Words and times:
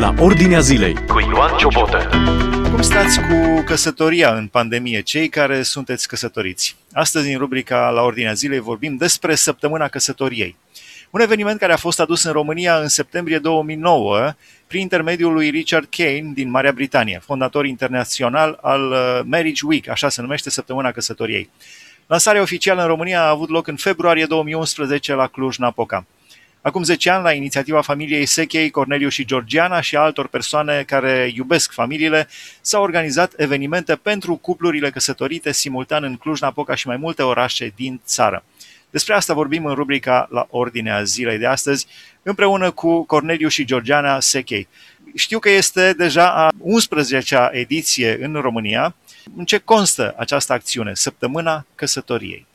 la 0.00 0.14
Ordinea 0.18 0.60
Zilei 0.60 0.94
cu 1.06 1.20
Ioan 1.20 1.56
Ciobotă. 1.56 2.08
Cum 2.70 2.82
stați 2.82 3.20
cu 3.20 3.62
căsătoria 3.64 4.34
în 4.34 4.46
pandemie, 4.46 5.00
cei 5.00 5.28
care 5.28 5.62
sunteți 5.62 6.08
căsătoriți? 6.08 6.76
Astăzi, 6.92 7.32
în 7.32 7.38
rubrica 7.38 7.88
La 7.90 8.02
Ordinea 8.02 8.32
Zilei, 8.32 8.58
vorbim 8.58 8.96
despre 8.96 9.34
Săptămâna 9.34 9.88
Căsătoriei. 9.88 10.56
Un 11.10 11.20
eveniment 11.20 11.58
care 11.58 11.72
a 11.72 11.76
fost 11.76 12.00
adus 12.00 12.22
în 12.22 12.32
România 12.32 12.78
în 12.78 12.88
septembrie 12.88 13.38
2009 13.38 14.32
prin 14.66 14.80
intermediul 14.80 15.32
lui 15.32 15.50
Richard 15.50 15.86
Kane 15.90 16.30
din 16.34 16.50
Marea 16.50 16.72
Britanie, 16.72 17.20
fondator 17.24 17.66
internațional 17.66 18.58
al 18.62 18.90
uh, 18.90 19.20
Marriage 19.24 19.66
Week, 19.66 19.88
așa 19.88 20.08
se 20.08 20.20
numește 20.20 20.50
Săptămâna 20.50 20.92
Căsătoriei. 20.92 21.50
Lansarea 22.06 22.42
oficială 22.42 22.80
în 22.80 22.88
România 22.88 23.20
a 23.20 23.28
avut 23.28 23.48
loc 23.48 23.66
în 23.66 23.76
februarie 23.76 24.24
2011 24.24 25.14
la 25.14 25.26
Cluj-Napoca. 25.26 26.06
Acum 26.62 26.82
10 26.82 27.10
ani, 27.10 27.22
la 27.22 27.32
inițiativa 27.32 27.80
familiei 27.80 28.26
Sechei, 28.26 28.70
Corneliu 28.70 29.08
și 29.08 29.24
Georgiana 29.24 29.80
și 29.80 29.96
altor 29.96 30.28
persoane 30.28 30.82
care 30.86 31.30
iubesc 31.34 31.72
familiile, 31.72 32.28
s-au 32.60 32.82
organizat 32.82 33.32
evenimente 33.36 33.94
pentru 33.94 34.36
cuplurile 34.36 34.90
căsătorite 34.90 35.52
simultan 35.52 36.04
în 36.04 36.16
Cluj-Napoca 36.16 36.74
și 36.74 36.86
mai 36.86 36.96
multe 36.96 37.22
orașe 37.22 37.72
din 37.76 38.00
țară. 38.04 38.44
Despre 38.90 39.14
asta 39.14 39.34
vorbim 39.34 39.64
în 39.64 39.74
rubrica 39.74 40.28
La 40.30 40.46
Ordinea 40.50 41.02
Zilei 41.02 41.38
de 41.38 41.46
astăzi, 41.46 41.86
împreună 42.22 42.70
cu 42.70 43.04
Corneliu 43.04 43.48
și 43.48 43.64
Georgiana 43.64 44.20
Sechei. 44.20 44.68
Știu 45.14 45.38
că 45.38 45.50
este 45.50 45.92
deja 45.92 46.30
a 46.30 46.50
11-a 46.50 47.48
ediție 47.52 48.24
în 48.24 48.34
România. 48.34 48.94
În 49.36 49.44
ce 49.44 49.58
constă 49.58 50.14
această 50.16 50.52
acțiune, 50.52 50.94
Săptămâna 50.94 51.66
Căsătoriei? 51.74 52.46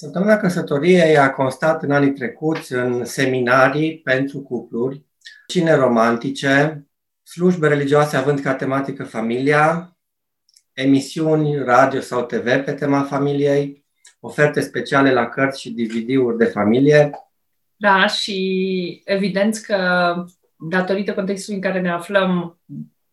Săptămâna 0.00 0.36
căsătoriei 0.36 1.16
a 1.16 1.30
constat 1.30 1.82
în 1.82 1.90
anii 1.90 2.12
trecuți 2.12 2.72
în 2.72 3.04
seminarii 3.04 3.98
pentru 3.98 4.40
cupluri, 4.40 5.04
cine 5.46 5.74
romantice, 5.74 6.86
slujbe 7.22 7.68
religioase 7.68 8.16
având 8.16 8.40
ca 8.40 8.54
tematică 8.54 9.04
familia, 9.04 9.96
emisiuni 10.72 11.62
radio 11.64 12.00
sau 12.00 12.22
TV 12.22 12.44
pe 12.64 12.72
tema 12.72 13.02
familiei, 13.02 13.84
oferte 14.20 14.60
speciale 14.60 15.12
la 15.12 15.28
cărți 15.28 15.60
și 15.60 15.70
DVD-uri 15.70 16.38
de 16.38 16.44
familie. 16.44 17.10
Da, 17.76 18.06
și 18.06 19.02
evident 19.04 19.56
că 19.56 20.14
datorită 20.56 21.14
contextului 21.14 21.60
în 21.60 21.70
care 21.70 21.80
ne 21.80 21.90
aflăm 21.90 22.60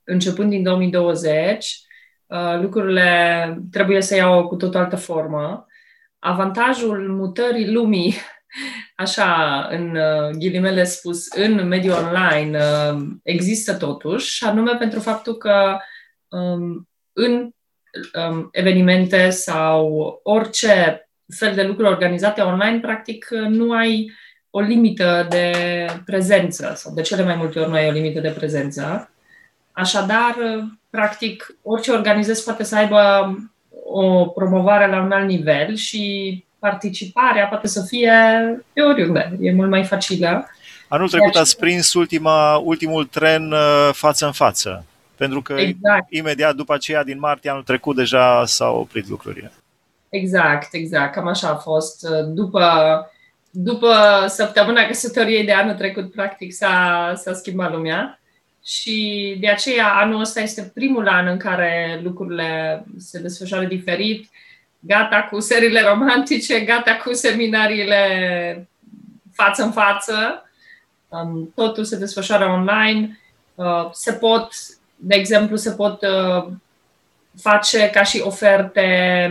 începând 0.04 0.50
din 0.50 0.64
2020, 0.64 1.82
uh, 2.26 2.60
lucrurile 2.62 3.60
trebuie 3.72 4.02
să 4.02 4.16
iau 4.16 4.48
cu 4.48 4.56
tot 4.56 4.76
o 4.76 4.78
altă 4.78 4.96
formă 4.96 5.66
avantajul 6.26 7.08
mutării 7.10 7.72
lumii, 7.72 8.16
așa, 8.96 9.62
în 9.72 9.96
uh, 9.96 10.30
ghilimele 10.30 10.84
spus, 10.84 11.28
în 11.28 11.68
mediul 11.68 11.94
online 11.94 12.58
uh, 12.58 13.02
există 13.24 13.74
totuși, 13.74 14.36
și 14.36 14.44
anume 14.44 14.76
pentru 14.76 15.00
faptul 15.00 15.38
că 15.38 15.78
um, 16.28 16.90
în 17.14 17.50
um, 18.28 18.50
evenimente 18.52 19.30
sau 19.30 20.20
orice 20.24 21.08
fel 21.36 21.56
de 21.56 21.64
lucruri 21.64 21.90
organizate 21.90 22.42
online, 22.42 22.80
practic 22.80 23.28
nu 23.30 23.72
ai 23.72 24.12
o 24.50 24.60
limită 24.60 25.26
de 25.30 25.52
prezență, 26.06 26.74
sau 26.76 26.94
de 26.94 27.02
cele 27.02 27.24
mai 27.24 27.36
multe 27.36 27.60
ori 27.60 27.70
nu 27.70 27.76
ai 27.76 27.88
o 27.88 27.92
limită 27.92 28.20
de 28.20 28.30
prezență. 28.30 29.10
Așadar, 29.72 30.36
practic, 30.90 31.56
orice 31.62 31.92
organizez 31.92 32.42
poate 32.42 32.64
să 32.64 32.76
aibă 32.76 33.00
o 33.88 34.26
promovare 34.26 34.88
la 34.88 35.02
un 35.02 35.12
alt 35.12 35.28
nivel 35.28 35.76
și 35.76 36.44
participarea 36.60 37.48
poate 37.48 37.68
să 37.68 37.86
fie 37.88 38.12
de 38.74 38.82
oriunde. 38.82 39.38
E 39.42 39.54
mult 39.54 39.70
mai 39.70 39.84
facilă. 39.84 40.50
Anul 40.88 41.10
trecut 41.10 41.36
ați 41.36 41.58
prins 41.58 41.94
ultima, 41.94 42.56
ultimul 42.56 43.06
tren 43.06 43.52
uh, 43.52 43.90
față 43.94 44.26
în 44.26 44.32
față, 44.32 44.86
pentru 45.18 45.42
că 45.42 45.54
exact. 45.54 46.06
imediat 46.10 46.56
după 46.56 46.74
aceea, 46.74 47.04
din 47.04 47.20
martie 47.20 47.50
anul 47.50 47.64
trecut, 47.64 47.96
deja 47.96 48.46
s-au 48.46 48.80
oprit 48.80 49.08
lucrurile. 49.08 49.52
Exact, 50.10 50.74
exact. 50.74 51.14
Cam 51.14 51.28
așa 51.28 51.50
a 51.50 51.56
fost. 51.56 52.08
După, 52.34 52.64
după 53.50 53.94
săptămâna 54.28 54.86
căsătoriei 54.86 55.46
de 55.46 55.54
anul 55.54 55.76
trecut, 55.76 56.12
practic, 56.12 56.54
s-a, 56.54 57.14
s-a 57.16 57.34
schimbat 57.34 57.72
lumea. 57.72 58.20
Și 58.66 59.38
de 59.40 59.50
aceea 59.50 59.94
anul 59.94 60.20
ăsta 60.20 60.40
este 60.40 60.72
primul 60.74 61.08
an 61.08 61.28
în 61.28 61.38
care 61.38 62.00
lucrurile 62.04 62.84
se 62.98 63.20
desfășoară 63.20 63.66
diferit. 63.66 64.30
Gata 64.80 65.28
cu 65.32 65.40
seriile 65.40 65.82
romantice, 65.82 66.60
gata 66.60 66.96
cu 66.96 67.14
seminariile 67.14 68.70
față 69.34 69.64
în 69.64 69.72
față. 69.72 70.44
Um, 71.08 71.52
totul 71.56 71.84
se 71.84 71.98
desfășoară 71.98 72.46
online. 72.46 73.20
Uh, 73.56 73.90
se 73.92 74.14
pot, 74.14 74.50
de 74.96 75.16
exemplu, 75.16 75.56
se 75.56 75.72
pot 75.72 76.02
uh, 76.02 76.46
face 77.42 77.90
ca 77.90 78.04
și 78.04 78.22
oferte, 78.26 79.30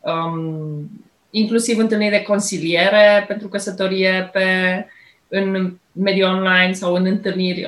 um, 0.00 0.90
inclusiv 1.30 1.78
întâlniri 1.78 2.16
de 2.16 2.22
consiliere 2.22 3.24
pentru 3.28 3.48
căsătorie 3.48 4.30
pe, 4.32 4.86
în 5.28 5.74
mediul 5.92 6.28
online 6.28 6.72
sau 6.72 6.94
în 6.94 7.04
întâlniri 7.04 7.64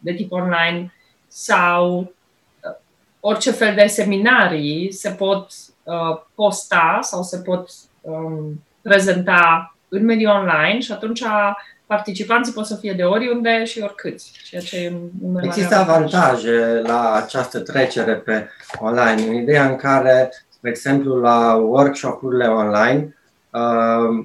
de 0.00 0.12
tip 0.12 0.32
online 0.32 0.92
sau 1.28 1.98
uh, 1.98 2.74
orice 3.20 3.50
fel 3.50 3.74
de 3.74 3.86
seminarii 3.86 4.92
se 4.92 5.10
pot 5.10 5.50
uh, 5.82 6.22
posta 6.34 6.98
sau 7.02 7.22
se 7.22 7.38
pot 7.38 7.68
um, 8.00 8.64
prezenta 8.82 9.74
în 9.88 10.04
mediul 10.04 10.30
online 10.30 10.80
și 10.80 10.92
atunci 10.92 11.22
participanții 11.86 12.52
pot 12.52 12.66
să 12.66 12.76
fie 12.76 12.92
de 12.92 13.02
oriunde 13.02 13.64
și 13.64 13.80
oricât. 13.80 14.20
Ceea 14.44 14.62
ce 14.62 14.76
e 14.76 14.92
un 15.22 15.40
Există 15.42 15.74
avantaje 15.74 16.82
la 16.86 17.12
această 17.12 17.60
trecere 17.60 18.14
pe 18.14 18.48
online, 18.78 19.22
în 19.22 19.34
ideea 19.34 19.68
în 19.68 19.76
care, 19.76 20.32
spre 20.48 20.70
exemplu, 20.70 21.14
la 21.14 21.54
workshop-urile 21.54 22.46
online, 22.46 23.16
uh, 23.50 24.24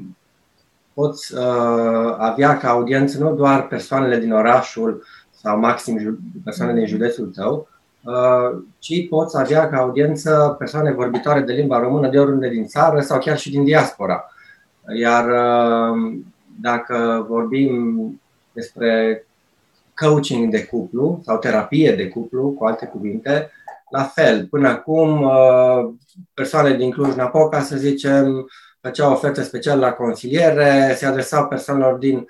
poți 0.93 1.33
uh, 1.33 2.15
avea 2.17 2.57
ca 2.57 2.69
audiență 2.69 3.17
nu 3.17 3.33
doar 3.33 3.67
persoanele 3.67 4.19
din 4.19 4.33
orașul 4.33 5.05
sau 5.45 5.59
maxim 5.59 6.19
persoane 6.43 6.73
din 6.73 6.85
județul 6.85 7.31
tău, 7.35 7.67
uh, 8.03 8.63
ci 8.79 9.07
poți 9.09 9.37
avea 9.39 9.69
ca 9.69 9.77
audiență 9.77 10.55
persoane 10.57 10.91
vorbitoare 10.91 11.41
de 11.41 11.53
limba 11.53 11.79
română 11.79 12.09
de 12.09 12.19
oriunde 12.19 12.49
din 12.49 12.65
țară 12.65 13.01
sau 13.01 13.19
chiar 13.19 13.37
și 13.37 13.51
din 13.51 13.63
diaspora. 13.63 14.25
Iar 14.97 15.25
uh, 15.25 16.17
dacă 16.61 17.25
vorbim 17.29 17.71
despre 18.51 19.25
coaching 19.95 20.51
de 20.51 20.65
cuplu 20.65 21.21
sau 21.23 21.37
terapie 21.37 21.95
de 21.95 22.07
cuplu, 22.07 22.49
cu 22.49 22.65
alte 22.65 22.85
cuvinte, 22.85 23.51
la 23.89 24.03
fel, 24.03 24.45
până 24.45 24.67
acum 24.67 25.21
uh, 25.21 25.93
persoane 26.33 26.75
din 26.75 26.91
Cluj-Napoca, 26.91 27.61
să 27.61 27.77
zicem, 27.77 28.49
făceau 28.81 29.11
oferte 29.11 29.41
speciale 29.41 29.79
la 29.79 29.91
consiliere, 29.91 30.93
se 30.97 31.05
adresau 31.05 31.47
persoanelor 31.47 31.97
din 31.97 32.17
uh, 32.17 32.25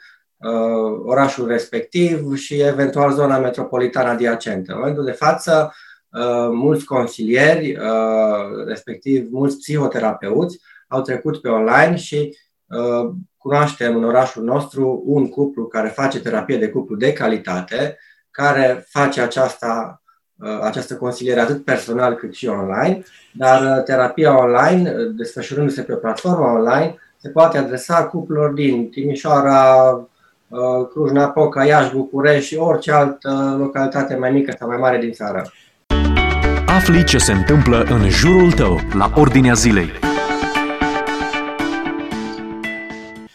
orașul 1.06 1.48
respectiv 1.48 2.36
și 2.36 2.62
eventual 2.62 3.12
zona 3.12 3.38
metropolitană 3.38 4.10
adiacentă. 4.10 4.72
În 4.72 4.78
momentul 4.78 5.06
de 5.06 5.12
față, 5.12 5.74
uh, 6.10 6.50
mulți 6.52 6.86
consilieri, 6.86 7.78
uh, 7.78 8.66
respectiv 8.68 9.28
mulți 9.32 9.58
psihoterapeuți, 9.58 10.60
au 10.88 11.02
trecut 11.02 11.42
pe 11.42 11.48
online 11.48 11.96
și 11.96 12.38
uh, 12.66 13.12
cunoaștem 13.38 13.96
în 13.96 14.04
orașul 14.04 14.44
nostru 14.44 15.04
un 15.06 15.30
cuplu 15.30 15.66
care 15.66 15.88
face 15.88 16.20
terapie 16.20 16.58
de 16.58 16.70
cuplu 16.70 16.96
de 16.96 17.14
calitate, 17.14 17.98
care 18.32 18.86
face 18.90 19.22
aceasta, 19.22 20.02
uh, 20.38 20.60
această 20.62 20.96
consiliere 20.96 21.40
atât 21.40 21.64
personal 21.64 22.14
cât 22.14 22.34
și 22.34 22.48
online, 22.48 23.04
dar 23.34 23.78
uh, 23.78 23.84
terapia 23.84 24.38
online, 24.38 24.92
uh, 24.92 25.12
desfășurându-se 25.16 25.82
pe 25.82 25.94
platforma 25.96 26.54
online, 26.54 26.96
se 27.18 27.30
poate 27.30 27.58
adresa 27.58 28.06
cuplurilor 28.06 28.52
din 28.52 28.90
Timișoara, 28.90 29.90
Uh, 29.90 30.15
Cluj-Napoca, 30.90 31.66
Iași, 31.66 31.92
București 31.92 32.48
și 32.48 32.56
orice 32.56 32.92
altă 32.92 33.56
localitate 33.60 34.16
mai 34.16 34.32
mică 34.32 34.56
sau 34.60 34.68
mai 34.68 34.78
mare 34.78 34.98
din 34.98 35.12
țară. 35.12 35.52
Afli 36.66 37.04
ce 37.04 37.18
se 37.18 37.32
întâmplă 37.32 37.84
în 37.84 38.10
jurul 38.10 38.52
tău, 38.52 38.80
la 38.94 39.12
Ordinea 39.16 39.54
Zilei. 39.54 39.90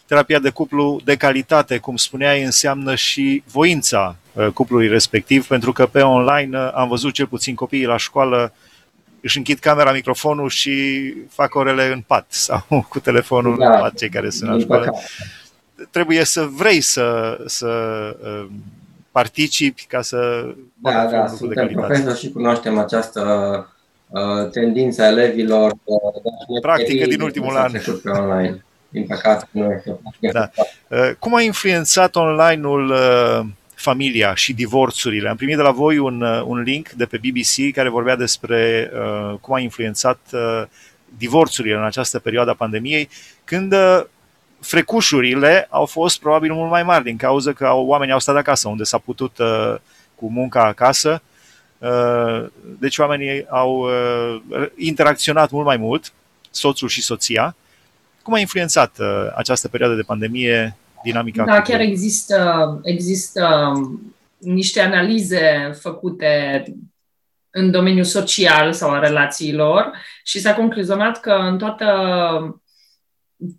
Terapia 0.06 0.38
de 0.38 0.50
cuplu 0.50 1.00
de 1.04 1.16
calitate, 1.16 1.78
cum 1.78 1.96
spuneai, 1.96 2.42
înseamnă 2.42 2.94
și 2.94 3.42
voința 3.52 4.16
uh, 4.32 4.46
cuplului 4.46 4.88
respectiv, 4.88 5.46
pentru 5.46 5.72
că 5.72 5.86
pe 5.86 6.00
online 6.00 6.58
uh, 6.58 6.70
am 6.74 6.88
văzut 6.88 7.12
cel 7.12 7.26
puțin 7.26 7.54
copiii 7.54 7.84
la 7.84 7.96
școală 7.96 8.52
își 9.22 9.36
închid 9.36 9.58
camera, 9.58 9.92
microfonul 9.92 10.48
și 10.48 11.14
fac 11.30 11.54
orele 11.54 11.92
în 11.92 12.00
pat 12.00 12.26
sau 12.46 12.86
cu 12.88 13.00
telefonul 13.00 13.56
da, 13.58 13.72
în 13.72 13.80
pat, 13.80 13.94
cei 13.94 14.08
care 14.08 14.30
sunt 14.30 14.50
la 14.50 14.58
școală. 14.58 14.84
Păcat 14.84 15.02
trebuie 15.90 16.24
să 16.24 16.42
vrei 16.42 16.80
să, 16.80 17.38
să 17.46 17.68
uh, 18.22 18.46
participi 19.10 19.84
ca 19.88 20.02
să 20.02 20.46
da, 20.74 21.06
da, 21.10 21.26
suntem 21.26 21.68
profesori 21.68 22.18
și 22.18 22.30
cunoaștem 22.30 22.78
această 22.78 23.22
uh, 24.08 24.50
tendință 24.50 25.02
a 25.02 25.06
elevilor 25.06 25.72
uh, 25.84 26.60
practică 26.60 27.06
din 27.06 27.20
ultimul 27.20 27.56
an. 27.56 27.72
Pe 27.72 28.10
online. 28.10 28.64
Din 28.88 29.06
păcate, 29.06 29.48
nu 29.50 29.72
este 29.72 29.98
da. 30.32 30.50
uh, 30.88 31.10
Cum 31.18 31.34
a 31.34 31.40
influențat 31.40 32.16
online-ul 32.16 32.90
uh, 32.90 33.40
familia 33.74 34.34
și 34.34 34.52
divorțurile. 34.52 35.28
Am 35.28 35.36
primit 35.36 35.56
de 35.56 35.62
la 35.62 35.70
voi 35.70 35.98
un, 35.98 36.22
un 36.22 36.60
link 36.60 36.88
de 36.90 37.04
pe 37.04 37.20
BBC 37.22 37.74
care 37.74 37.88
vorbea 37.88 38.16
despre 38.16 38.90
uh, 38.94 39.38
cum 39.40 39.54
a 39.54 39.58
influențat 39.58 40.18
uh, 40.32 40.62
divorțurile 41.18 41.74
în 41.74 41.84
această 41.84 42.18
perioadă 42.18 42.50
a 42.50 42.54
pandemiei, 42.54 43.08
când 43.44 43.72
uh, 43.72 44.02
frecușurile 44.60 45.66
au 45.70 45.86
fost 45.86 46.20
probabil 46.20 46.52
mult 46.52 46.70
mai 46.70 46.82
mari 46.82 47.04
din 47.04 47.16
cauza 47.16 47.52
că 47.52 47.70
oamenii 47.72 48.12
au 48.12 48.20
stat 48.20 48.36
acasă, 48.36 48.68
unde 48.68 48.84
s-a 48.84 48.98
putut 48.98 49.38
uh, 49.38 49.74
cu 50.14 50.30
munca 50.30 50.64
acasă. 50.64 51.22
Uh, 51.78 52.46
deci 52.78 52.98
oamenii 52.98 53.46
au 53.48 53.78
uh, 53.78 54.66
interacționat 54.76 55.50
mult 55.50 55.66
mai 55.66 55.76
mult, 55.76 56.12
soțul 56.50 56.88
și 56.88 57.02
soția. 57.02 57.56
Cum 58.22 58.34
a 58.34 58.38
influențat 58.38 58.96
uh, 58.98 59.06
această 59.34 59.68
perioadă 59.68 59.94
de 59.94 60.02
pandemie 60.02 60.76
dinamica? 61.02 61.44
Da, 61.44 61.62
chiar 61.62 61.80
există, 61.80 62.80
există 62.82 63.72
niște 64.38 64.80
analize 64.80 65.76
făcute 65.80 66.64
în 67.50 67.70
domeniul 67.70 68.04
social 68.04 68.72
sau 68.72 68.90
a 68.90 68.98
relațiilor 68.98 69.90
și 70.24 70.40
s-a 70.40 70.54
concluzionat 70.54 71.20
că 71.20 71.32
în 71.32 71.58
toată 71.58 71.86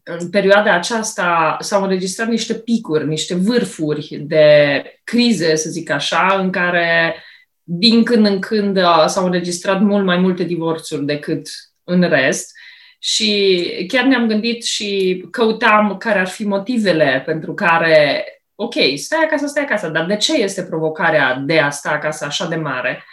în 0.03 0.29
perioada 0.29 0.73
aceasta 0.73 1.57
s-au 1.59 1.83
înregistrat 1.83 2.27
niște 2.27 2.53
picuri, 2.53 3.07
niște 3.07 3.35
vârfuri 3.35 4.21
de 4.21 4.83
crize, 5.03 5.55
să 5.55 5.69
zic 5.69 5.89
așa, 5.89 6.37
în 6.41 6.49
care 6.49 7.15
din 7.63 8.03
când 8.03 8.25
în 8.25 8.39
când 8.39 8.77
uh, 8.77 9.03
s-au 9.07 9.25
înregistrat 9.25 9.81
mult 9.81 10.05
mai 10.05 10.17
multe 10.17 10.43
divorțuri 10.43 11.05
decât 11.05 11.47
în 11.83 12.01
rest. 12.01 12.51
Și 12.99 13.85
chiar 13.87 14.05
ne-am 14.05 14.27
gândit 14.27 14.63
și 14.63 15.23
căutam 15.31 15.97
care 15.97 16.19
ar 16.19 16.27
fi 16.27 16.43
motivele 16.43 17.23
pentru 17.25 17.53
care, 17.53 18.25
ok, 18.55 18.73
stai 18.95 19.23
acasă, 19.23 19.47
stai 19.47 19.63
acasă, 19.63 19.89
dar 19.89 20.05
de 20.05 20.15
ce 20.15 20.41
este 20.41 20.63
provocarea 20.63 21.35
de 21.35 21.59
a 21.59 21.69
sta 21.69 21.89
acasă 21.89 22.25
așa 22.25 22.47
de 22.47 22.55
mare? 22.55 23.03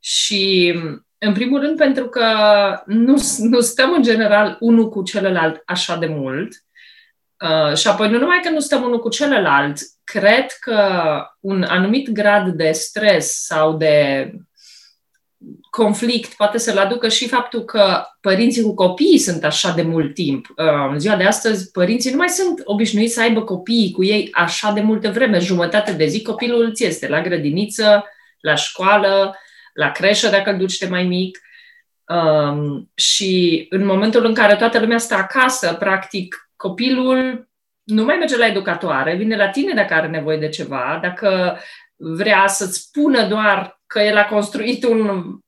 Și 0.00 0.74
în 1.18 1.32
primul 1.32 1.60
rând 1.60 1.76
pentru 1.76 2.08
că 2.08 2.26
nu, 2.86 3.22
nu 3.38 3.60
stăm 3.60 3.92
în 3.92 4.02
general 4.02 4.56
unul 4.60 4.88
cu 4.88 5.02
celălalt 5.02 5.62
așa 5.64 5.96
de 5.96 6.06
mult. 6.06 6.52
Uh, 7.44 7.76
și 7.76 7.88
apoi 7.88 8.10
nu 8.10 8.18
numai 8.18 8.40
că 8.42 8.50
nu 8.50 8.60
stăm 8.60 8.82
unul 8.82 9.00
cu 9.00 9.08
celălalt, 9.08 9.78
cred 10.04 10.46
că 10.60 10.80
un 11.40 11.62
anumit 11.62 12.10
grad 12.10 12.48
de 12.48 12.72
stres 12.72 13.44
sau 13.44 13.76
de 13.76 14.30
conflict 15.70 16.34
poate 16.34 16.58
să-l 16.58 16.78
aducă 16.78 17.08
și 17.08 17.28
faptul 17.28 17.64
că 17.64 18.02
părinții 18.20 18.62
cu 18.62 18.74
copiii 18.74 19.18
sunt 19.18 19.44
așa 19.44 19.72
de 19.72 19.82
mult 19.82 20.14
timp. 20.14 20.46
Uh, 20.56 20.90
în 20.90 20.98
ziua 20.98 21.16
de 21.16 21.24
astăzi, 21.24 21.70
părinții 21.70 22.10
nu 22.10 22.16
mai 22.16 22.28
sunt 22.28 22.60
obișnuiți 22.64 23.14
să 23.14 23.20
aibă 23.20 23.42
copiii 23.42 23.90
cu 23.90 24.04
ei 24.04 24.28
așa 24.32 24.72
de 24.72 24.80
multă 24.80 25.10
vreme. 25.10 25.38
Jumătate 25.38 25.92
de 25.92 26.06
zi 26.06 26.22
copilul 26.22 26.74
ți 26.74 26.84
este 26.84 27.08
la 27.08 27.20
grădiniță, 27.20 28.04
la 28.40 28.54
școală, 28.54 29.36
la 29.78 29.90
creșă 29.90 30.28
dacă 30.28 30.50
îl 30.50 30.58
duci 30.58 30.78
de 30.78 30.86
mai 30.88 31.04
mic. 31.04 31.38
Um, 32.04 32.90
și 32.94 33.66
în 33.70 33.84
momentul 33.84 34.24
în 34.24 34.34
care 34.34 34.56
toată 34.56 34.78
lumea 34.78 34.98
stă 34.98 35.14
acasă, 35.14 35.76
practic, 35.78 36.50
copilul 36.56 37.48
nu 37.82 38.04
mai 38.04 38.16
merge 38.16 38.36
la 38.36 38.46
educatoare, 38.46 39.14
vine 39.16 39.36
la 39.36 39.48
tine 39.48 39.72
dacă 39.72 39.94
are 39.94 40.06
nevoie 40.06 40.38
de 40.38 40.48
ceva, 40.48 40.98
dacă 41.02 41.58
vrea 41.96 42.46
să-ți 42.46 42.78
spună 42.78 43.26
doar 43.26 43.80
că 43.86 44.00
el 44.00 44.16
a 44.16 44.24
construit 44.24 44.84
un 44.84 45.38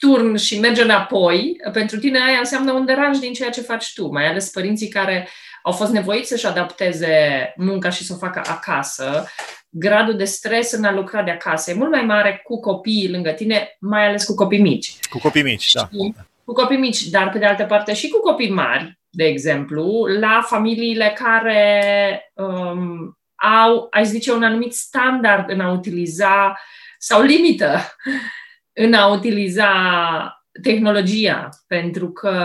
turn 0.00 0.36
și 0.36 0.60
merge 0.60 0.82
înapoi, 0.82 1.56
pentru 1.72 1.98
tine 1.98 2.18
aia 2.18 2.38
înseamnă 2.38 2.72
un 2.72 2.84
deranj 2.84 3.18
din 3.18 3.32
ceea 3.32 3.50
ce 3.50 3.60
faci 3.60 3.92
tu, 3.94 4.12
mai 4.12 4.28
ales 4.28 4.50
părinții 4.50 4.88
care 4.88 5.28
au 5.68 5.74
fost 5.74 5.92
nevoiți 5.92 6.28
să-și 6.28 6.46
adapteze 6.46 7.52
munca 7.56 7.90
și 7.90 8.04
să 8.04 8.12
o 8.12 8.18
facă 8.18 8.42
acasă 8.46 9.26
gradul 9.70 10.16
de 10.16 10.24
stres 10.24 10.72
în 10.72 10.84
a 10.84 10.92
lucra 10.92 11.22
de 11.22 11.30
acasă 11.30 11.70
e 11.70 11.74
mult 11.74 11.90
mai 11.90 12.02
mare 12.02 12.40
cu 12.44 12.60
copiii 12.60 13.10
lângă 13.10 13.30
tine, 13.30 13.76
mai 13.80 14.06
ales 14.06 14.24
cu 14.24 14.34
copii 14.34 14.60
mici. 14.60 14.92
Cu 15.10 15.18
copii 15.18 15.42
mici, 15.42 15.72
da. 15.72 15.88
Cu 16.44 16.52
copii 16.52 16.76
mici, 16.76 17.02
dar 17.02 17.30
pe 17.30 17.38
de 17.38 17.44
altă 17.44 17.64
parte 17.64 17.94
și 17.94 18.08
cu 18.08 18.20
copii 18.20 18.50
mari, 18.50 18.98
de 19.08 19.24
exemplu, 19.24 20.04
la 20.20 20.42
familiile 20.46 21.16
care 21.18 22.32
um, 22.34 23.18
au, 23.62 23.86
aș 23.90 24.06
zice, 24.06 24.32
un 24.32 24.42
anumit 24.42 24.72
standard 24.72 25.50
în 25.50 25.60
a 25.60 25.70
utiliza 25.70 26.58
sau 26.98 27.22
limită 27.22 27.78
în 28.84 28.94
a 28.94 29.06
utiliza 29.06 29.72
tehnologia, 30.62 31.48
pentru 31.66 32.12
că 32.12 32.42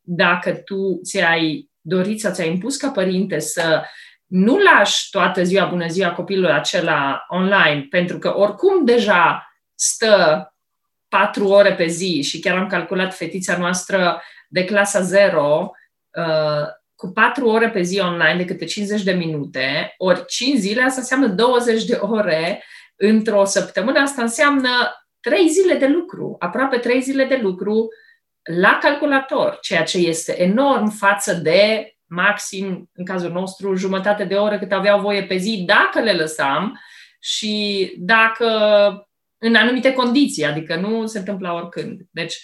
dacă 0.00 0.52
tu 0.52 1.00
ți-ai 1.04 1.70
dorit 1.86 2.20
sau 2.20 2.32
ți-ai 2.32 2.48
impus 2.48 2.76
ca 2.76 2.90
părinte 2.90 3.38
să 3.38 3.82
nu 4.26 4.58
lași 4.58 5.10
toată 5.10 5.42
ziua, 5.42 5.64
bună 5.64 5.86
ziua, 5.86 6.12
copilul 6.12 6.50
acela 6.50 7.24
online, 7.28 7.86
pentru 7.90 8.18
că 8.18 8.36
oricum 8.36 8.84
deja 8.84 9.50
stă 9.74 10.46
patru 11.08 11.46
ore 11.46 11.74
pe 11.74 11.86
zi 11.86 12.22
și 12.22 12.40
chiar 12.40 12.56
am 12.56 12.66
calculat 12.66 13.14
fetița 13.14 13.56
noastră 13.56 14.22
de 14.48 14.64
clasa 14.64 15.00
0 15.00 15.70
uh, 16.10 16.66
cu 16.94 17.08
patru 17.12 17.48
ore 17.48 17.70
pe 17.70 17.82
zi 17.82 18.00
online 18.00 18.36
de 18.36 18.44
câte 18.44 18.64
50 18.64 19.02
de 19.02 19.12
minute, 19.12 19.94
ori 19.96 20.24
5 20.26 20.58
zile, 20.58 20.82
asta 20.82 21.00
înseamnă 21.00 21.26
20 21.26 21.84
de 21.84 21.98
ore 22.00 22.64
într-o 22.96 23.44
săptămână, 23.44 23.98
asta 23.98 24.22
înseamnă 24.22 24.70
3 25.20 25.48
zile 25.48 25.74
de 25.74 25.86
lucru, 25.86 26.36
aproape 26.38 26.76
3 26.78 27.00
zile 27.00 27.24
de 27.24 27.38
lucru 27.42 27.88
la 28.46 28.78
calculator, 28.82 29.58
ceea 29.60 29.82
ce 29.82 29.98
este 29.98 30.42
enorm 30.42 30.90
față 30.90 31.34
de 31.34 31.90
maxim, 32.06 32.90
în 32.94 33.04
cazul 33.04 33.30
nostru, 33.30 33.74
jumătate 33.74 34.24
de 34.24 34.34
oră 34.34 34.58
cât 34.58 34.72
aveau 34.72 35.00
voie 35.00 35.22
pe 35.22 35.36
zi, 35.36 35.64
dacă 35.66 36.00
le 36.00 36.12
lăsam 36.12 36.80
și 37.20 37.92
dacă 37.98 38.46
în 39.38 39.54
anumite 39.54 39.92
condiții, 39.92 40.44
adică 40.44 40.76
nu 40.76 41.06
se 41.06 41.18
întâmpla 41.18 41.54
oricând. 41.54 42.00
Deci, 42.10 42.36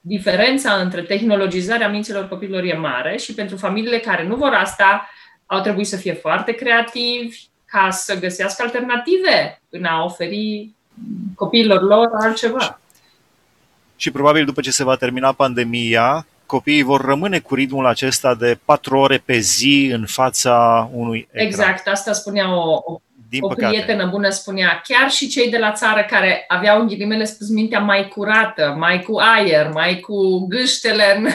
diferența 0.00 0.72
între 0.72 1.02
tehnologizarea 1.02 1.88
minților 1.88 2.28
copilor 2.28 2.62
e 2.62 2.76
mare 2.76 3.16
și 3.16 3.34
pentru 3.34 3.56
familiile 3.56 3.98
care 3.98 4.26
nu 4.26 4.36
vor 4.36 4.52
asta, 4.52 5.10
au 5.46 5.60
trebuit 5.60 5.86
să 5.86 5.96
fie 5.96 6.12
foarte 6.12 6.52
creativi 6.52 7.40
ca 7.64 7.90
să 7.90 8.18
găsească 8.18 8.62
alternative 8.62 9.62
în 9.68 9.84
a 9.84 10.04
oferi 10.04 10.74
copiilor 11.34 11.82
lor 11.82 12.08
altceva. 12.12 12.80
Și 14.00 14.10
probabil 14.10 14.44
după 14.44 14.60
ce 14.60 14.70
se 14.70 14.84
va 14.84 14.96
termina 14.96 15.32
pandemia, 15.32 16.26
copiii 16.46 16.82
vor 16.82 17.00
rămâne 17.00 17.38
cu 17.38 17.54
ritmul 17.54 17.86
acesta 17.86 18.34
de 18.34 18.58
patru 18.64 18.98
ore 18.98 19.22
pe 19.24 19.38
zi 19.38 19.90
în 19.92 20.06
fața 20.06 20.88
unui 20.92 21.28
ecran. 21.30 21.46
Exact, 21.46 21.88
asta 21.88 22.12
spunea 22.12 22.56
o, 22.56 22.80
o, 22.84 23.00
Din 23.28 23.42
o 23.42 23.48
prietenă 23.48 24.06
bună, 24.06 24.28
spunea, 24.28 24.80
chiar 24.84 25.10
și 25.10 25.28
cei 25.28 25.50
de 25.50 25.58
la 25.58 25.72
țară 25.72 26.06
care 26.10 26.44
aveau 26.48 26.80
în 26.80 26.86
ghilimele 26.86 27.24
spus 27.24 27.48
mintea 27.48 27.80
mai 27.80 28.08
curată, 28.08 28.74
mai 28.78 29.02
cu 29.02 29.18
aer, 29.18 29.70
mai 29.72 30.00
cu 30.00 30.46
gâștele 30.46 31.16
în 31.16 31.28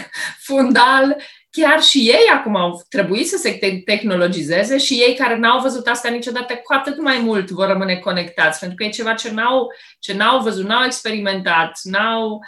fundal, 0.47 1.17
chiar 1.55 1.81
și 1.81 1.98
ei 1.98 2.29
acum 2.33 2.55
au 2.55 2.86
trebuit 2.89 3.27
să 3.27 3.38
se 3.38 3.81
tehnologizeze 3.86 4.77
și 4.77 4.93
ei 4.93 5.15
care 5.15 5.38
n-au 5.38 5.62
văzut 5.62 5.88
asta 5.88 6.10
niciodată, 6.10 6.53
cu 6.53 6.74
atât 6.74 7.01
mai 7.01 7.19
mult 7.19 7.50
vor 7.50 7.67
rămâne 7.67 7.95
conectați, 7.95 8.60
pentru 8.60 8.77
că 8.77 8.83
e 8.83 8.89
ceva 8.89 9.13
ce 9.13 9.31
n-au, 9.31 9.74
ce 10.00 10.13
n-au 10.13 10.41
văzut, 10.41 10.65
n-au 10.65 10.86
experimentat, 10.86 11.79
n-au 11.83 12.31
uh, 12.31 12.39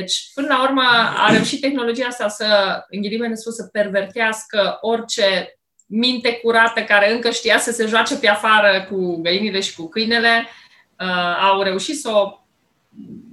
deci, 0.00 0.30
până 0.34 0.46
la 0.46 0.62
urmă, 0.62 0.82
a 1.16 1.30
reușit 1.32 1.60
tehnologia 1.60 2.06
asta 2.06 2.28
să, 2.28 2.46
în 2.90 3.00
ghilimele 3.00 3.34
spus, 3.34 3.54
să 3.54 3.68
pervertească 3.72 4.78
orice 4.80 5.58
minte 5.86 6.32
curată 6.32 6.82
care 6.82 7.12
încă 7.12 7.30
știa 7.30 7.58
să 7.58 7.70
se 7.70 7.86
joace 7.86 8.18
pe 8.18 8.28
afară 8.28 8.86
cu 8.90 9.20
găinile 9.20 9.60
și 9.60 9.74
cu 9.74 9.88
câinele, 9.88 10.46
uh, 10.98 11.38
au 11.40 11.62
reușit 11.62 11.98
să 12.00 12.10
o 12.10 12.38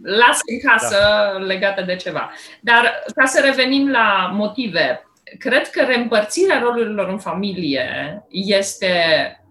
lasă 0.03 0.41
în 0.51 0.69
casă 0.69 0.97
da. 1.33 1.37
legată 1.37 1.81
de 1.81 1.95
ceva. 1.95 2.31
Dar 2.61 3.03
ca 3.15 3.25
să 3.25 3.41
revenim 3.41 3.91
la 3.91 4.31
motive, 4.33 5.07
cred 5.39 5.69
că 5.69 5.83
reîmpărțirea 5.83 6.59
rolurilor 6.59 7.09
în 7.09 7.19
familie 7.19 7.87
este 8.29 8.91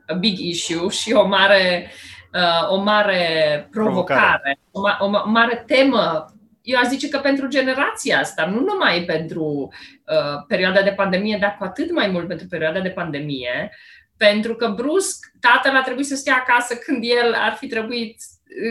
a 0.07 0.13
big 0.15 0.39
issue 0.39 0.89
și 0.89 1.13
o 1.13 1.27
mare, 1.27 1.91
uh, 2.33 2.71
o 2.71 2.77
mare 2.77 3.69
provocare, 3.71 4.59
provocare. 4.71 4.99
O, 4.99 5.09
ma- 5.11 5.25
o 5.25 5.31
mare 5.31 5.65
temă 5.67 6.27
eu 6.63 6.79
aș 6.79 6.87
zice 6.87 7.09
că 7.09 7.19
pentru 7.19 7.49
generația 7.49 8.19
asta, 8.19 8.47
nu 8.47 8.61
numai 8.61 9.05
pentru 9.05 9.73
uh, 10.07 10.45
perioada 10.49 10.83
de 10.83 10.91
pandemie, 10.91 11.39
dar 11.41 11.57
cu 11.59 11.65
atât 11.65 11.93
mai 11.93 12.09
mult 12.09 12.29
pentru 12.29 12.47
perioada 12.47 12.81
de 12.81 12.91
pandemie, 12.91 13.71
pentru 14.17 14.55
că 14.55 14.69
brusc 14.69 15.27
tatăl 15.41 15.77
a 15.77 15.83
trebuit 15.83 16.07
să 16.07 16.15
stea 16.15 16.45
acasă 16.47 16.75
când 16.75 17.05
el 17.05 17.35
ar 17.35 17.53
fi 17.53 17.67
trebuit, 17.67 18.17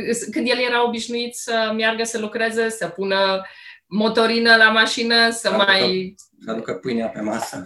uh, 0.10 0.18
când 0.32 0.48
el 0.50 0.60
era 0.70 0.86
obișnuit 0.86 1.36
să 1.36 1.74
meargă 1.76 2.04
să 2.04 2.20
lucreze, 2.20 2.70
să 2.70 2.88
pună 2.88 3.42
motorină 3.92 4.56
la 4.56 4.70
mașină, 4.70 5.30
să 5.30 5.48
aducă, 5.48 5.64
mai... 5.66 6.16
Să 6.40 6.52
aducă 6.52 6.74
pâinea 6.74 7.08
pe 7.08 7.22
masă. 7.22 7.66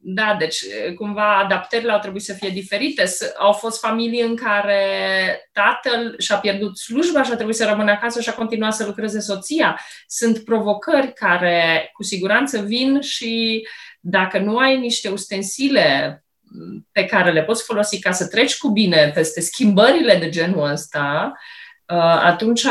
Da, 0.00 0.36
deci 0.38 0.58
cumva 0.96 1.38
adaptările 1.38 1.92
au 1.92 1.98
trebuit 1.98 2.22
să 2.22 2.32
fie 2.32 2.48
diferite. 2.48 3.04
Au 3.38 3.52
fost 3.52 3.80
familii 3.80 4.20
în 4.20 4.36
care 4.36 4.80
tatăl 5.52 6.14
și-a 6.18 6.36
pierdut 6.36 6.78
slujba 6.78 7.22
și 7.22 7.30
a 7.32 7.34
trebuit 7.34 7.56
să 7.56 7.66
rămână 7.66 7.90
acasă 7.90 8.20
și 8.20 8.28
a 8.28 8.34
continuat 8.34 8.74
să 8.74 8.84
lucreze 8.84 9.20
soția. 9.20 9.80
Sunt 10.06 10.44
provocări 10.44 11.12
care 11.12 11.90
cu 11.92 12.02
siguranță 12.02 12.60
vin 12.60 13.00
și 13.00 13.66
dacă 14.00 14.38
nu 14.38 14.56
ai 14.58 14.78
niște 14.78 15.08
ustensile 15.08 16.20
pe 16.92 17.04
care 17.04 17.32
le 17.32 17.42
poți 17.42 17.64
folosi 17.64 18.00
ca 18.00 18.12
să 18.12 18.28
treci 18.28 18.58
cu 18.58 18.68
bine 18.68 19.10
peste 19.14 19.40
schimbările 19.40 20.16
de 20.16 20.28
genul 20.28 20.70
ăsta, 20.70 21.32
uh, 21.86 22.20
atunci 22.22 22.66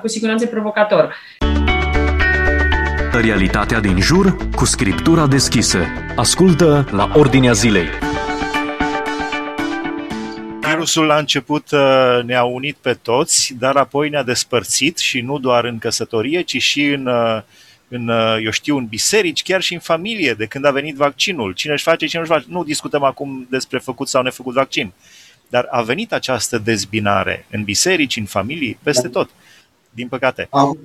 cu 0.00 0.08
siguranță 0.08 0.44
e 0.44 0.48
provocator. 0.48 1.14
Realitatea 3.12 3.80
din 3.80 4.00
jur 4.00 4.36
cu 4.54 4.64
scriptura 4.64 5.26
deschisă. 5.26 5.78
Ascultă 6.16 6.88
la 6.90 7.10
Ordinea 7.14 7.52
Zilei. 7.52 7.88
Virusul 10.60 11.04
la 11.04 11.18
început 11.18 11.70
uh, 11.70 12.20
ne-a 12.24 12.44
unit 12.44 12.76
pe 12.76 12.94
toți, 12.94 13.54
dar 13.58 13.76
apoi 13.76 14.08
ne-a 14.08 14.22
despărțit 14.22 14.98
și 14.98 15.20
nu 15.20 15.38
doar 15.38 15.64
în 15.64 15.78
căsătorie, 15.78 16.40
ci 16.40 16.62
și 16.62 16.84
în, 16.84 17.06
uh, 17.06 17.42
în, 17.88 18.08
uh, 18.08 18.36
eu 18.44 18.50
știu, 18.50 18.76
în 18.76 18.86
biserici, 18.86 19.42
chiar 19.42 19.60
și 19.60 19.74
în 19.74 19.80
familie, 19.80 20.34
de 20.34 20.46
când 20.46 20.64
a 20.64 20.70
venit 20.70 20.96
vaccinul. 20.96 21.52
Cine 21.52 21.72
își 21.72 21.82
face, 21.82 22.06
cine 22.06 22.20
își 22.20 22.30
face. 22.30 22.44
Nu 22.48 22.64
discutăm 22.64 23.02
acum 23.02 23.46
despre 23.50 23.78
făcut 23.78 24.08
sau 24.08 24.22
nefăcut 24.22 24.54
vaccin. 24.54 24.92
Dar 25.48 25.66
a 25.70 25.82
venit 25.82 26.12
această 26.12 26.58
dezbinare 26.58 27.46
în 27.50 27.62
biserici, 27.62 28.16
în 28.16 28.24
familii, 28.24 28.78
peste 28.82 29.08
tot. 29.08 29.30
Din 29.90 30.08
păcate. 30.08 30.46
Au, 30.50 30.78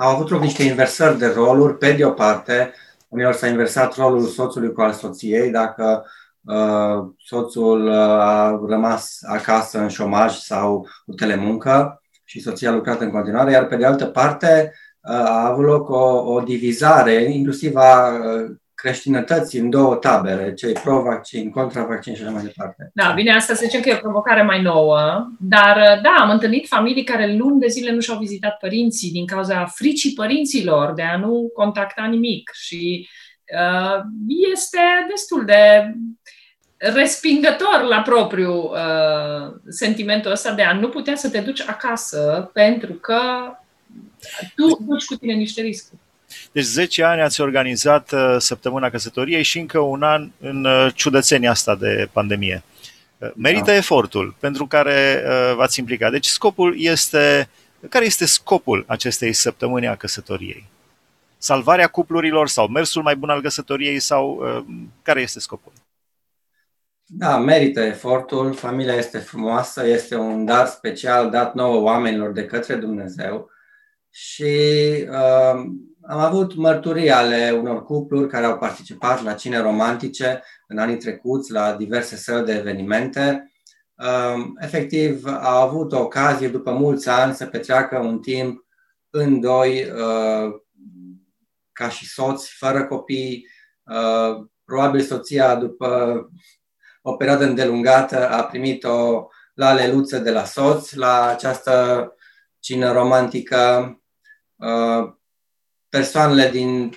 au 0.00 0.14
avut 0.14 0.30
loc 0.30 0.40
niște 0.40 0.62
inversări 0.62 1.18
de 1.18 1.26
roluri. 1.26 1.78
Pe 1.78 1.92
de 1.92 2.04
o 2.04 2.10
parte, 2.10 2.72
uneori 3.08 3.36
s-a 3.36 3.46
inversat 3.46 3.94
rolul 3.96 4.26
soțului 4.26 4.72
cu 4.72 4.80
al 4.80 4.92
soției. 4.92 5.50
Dacă 5.50 6.04
uh, 6.40 7.08
soțul 7.18 7.86
uh, 7.86 7.94
a 7.98 8.60
rămas 8.68 9.18
acasă 9.22 9.78
în 9.78 9.88
șomaj 9.88 10.36
sau 10.36 10.88
cu 11.06 11.12
telemuncă 11.14 12.02
și 12.24 12.40
soția 12.40 12.70
a 12.70 12.74
lucrat 12.74 13.00
în 13.00 13.10
continuare, 13.10 13.50
iar 13.50 13.66
pe 13.66 13.76
de 13.76 13.84
altă 13.84 14.06
parte 14.06 14.72
uh, 15.00 15.14
a 15.14 15.46
avut 15.46 15.64
loc 15.64 15.88
o, 15.88 16.32
o 16.32 16.40
divizare, 16.40 17.22
inclusiv 17.32 17.76
a 17.76 18.08
uh, 18.08 18.56
creștinătății 18.80 19.60
în 19.60 19.70
două 19.70 19.94
tabere, 19.94 20.54
cei 20.54 20.72
pro-vaccin, 20.72 21.50
contra-vaccin 21.50 22.14
și 22.14 22.22
așa 22.22 22.30
mai 22.30 22.42
departe. 22.42 22.90
Da, 22.94 23.12
bine, 23.14 23.34
asta 23.34 23.54
să 23.54 23.64
zicem 23.64 23.80
că 23.80 23.88
e 23.88 23.94
o 23.94 24.06
provocare 24.06 24.42
mai 24.42 24.62
nouă, 24.62 25.28
dar 25.38 26.00
da, 26.02 26.16
am 26.18 26.30
întâlnit 26.30 26.68
familii 26.68 27.04
care 27.04 27.34
luni 27.34 27.60
de 27.60 27.66
zile 27.66 27.92
nu 27.92 28.00
și-au 28.00 28.18
vizitat 28.18 28.58
părinții 28.58 29.10
din 29.10 29.26
cauza 29.26 29.64
fricii 29.64 30.12
părinților 30.12 30.92
de 30.92 31.02
a 31.02 31.16
nu 31.16 31.50
contacta 31.54 32.04
nimic 32.04 32.50
și 32.54 33.08
uh, 33.60 34.00
este 34.52 34.80
destul 35.10 35.44
de 35.44 35.92
respingător 36.76 37.82
la 37.88 38.00
propriu 38.00 38.54
uh, 38.54 39.54
sentimentul 39.68 40.30
ăsta 40.30 40.52
de 40.52 40.62
a 40.62 40.72
nu 40.72 40.88
putea 40.88 41.16
să 41.16 41.30
te 41.30 41.40
duci 41.40 41.68
acasă 41.68 42.50
pentru 42.52 42.92
că 42.92 43.20
tu 44.54 44.84
duci 44.88 45.04
cu 45.04 45.14
tine 45.14 45.32
niște 45.32 45.60
riscuri. 45.60 46.00
Deci 46.52 46.64
10 46.64 47.02
ani 47.02 47.20
ați 47.20 47.40
organizat 47.40 48.12
uh, 48.12 48.36
săptămâna 48.38 48.90
căsătoriei 48.90 49.42
și 49.42 49.58
încă 49.58 49.78
un 49.78 50.02
an 50.02 50.30
în 50.40 50.64
uh, 50.64 50.88
ciudățenia 50.94 51.50
asta 51.50 51.74
de 51.74 52.08
pandemie. 52.12 52.62
Uh, 53.18 53.30
merită 53.36 53.70
da. 53.70 53.76
efortul 53.76 54.34
pentru 54.40 54.66
care 54.66 55.22
v-ați 55.56 55.78
implicat. 55.78 56.10
Deci 56.10 56.26
scopul 56.26 56.74
este, 56.78 57.48
care 57.88 58.04
este 58.04 58.26
scopul 58.26 58.84
acestei 58.86 59.32
săptămâni 59.32 59.86
a 59.86 59.96
căsătoriei? 59.96 60.66
Salvarea 61.38 61.86
cuplurilor 61.86 62.48
sau 62.48 62.66
mersul 62.66 63.02
mai 63.02 63.16
bun 63.16 63.28
al 63.28 63.42
căsătoriei 63.42 64.00
sau 64.00 64.42
care 65.02 65.20
este 65.20 65.40
scopul? 65.40 65.72
Da, 67.10 67.38
merită 67.38 67.80
efortul. 67.80 68.52
Familia 68.52 68.94
este 68.94 69.18
frumoasă, 69.18 69.86
este 69.86 70.16
un 70.16 70.44
dar 70.44 70.66
special 70.66 71.30
dat 71.30 71.54
nouă 71.54 71.82
oamenilor 71.82 72.32
de 72.32 72.46
către 72.46 72.74
Dumnezeu 72.74 73.50
și 74.10 74.44
uh, 75.10 75.64
am 76.10 76.18
avut 76.18 76.54
mărturii 76.54 77.10
ale 77.10 77.50
unor 77.50 77.84
cupluri 77.84 78.28
care 78.28 78.44
au 78.44 78.58
participat 78.58 79.22
la 79.22 79.34
cine 79.34 79.58
romantice 79.58 80.42
în 80.66 80.78
anii 80.78 80.96
trecuți, 80.96 81.52
la 81.52 81.72
diverse 81.72 82.16
săli 82.16 82.44
de 82.44 82.52
evenimente. 82.52 83.52
Um, 83.94 84.56
efectiv, 84.60 85.24
au 85.26 85.66
avut 85.66 85.92
o 85.92 86.00
ocazie 86.00 86.48
după 86.48 86.72
mulți 86.72 87.08
ani 87.08 87.34
să 87.34 87.46
petreacă 87.46 87.98
un 87.98 88.20
timp 88.20 88.64
în 89.10 89.40
doi, 89.40 89.90
uh, 89.90 90.54
ca 91.72 91.88
și 91.88 92.08
soți, 92.08 92.54
fără 92.56 92.86
copii. 92.86 93.46
Uh, 93.82 94.46
probabil 94.64 95.00
soția, 95.00 95.54
după 95.54 96.20
o 97.02 97.12
perioadă 97.12 97.44
îndelungată, 97.44 98.28
a 98.30 98.44
primit 98.44 98.84
o 98.84 99.28
laleluță 99.54 100.18
de 100.18 100.30
la 100.30 100.44
soț 100.44 100.92
la 100.92 101.26
această 101.26 102.06
cină 102.58 102.92
romantică. 102.92 103.92
Uh, 105.88 105.98
persoanele 105.98 106.50
din 106.50 106.90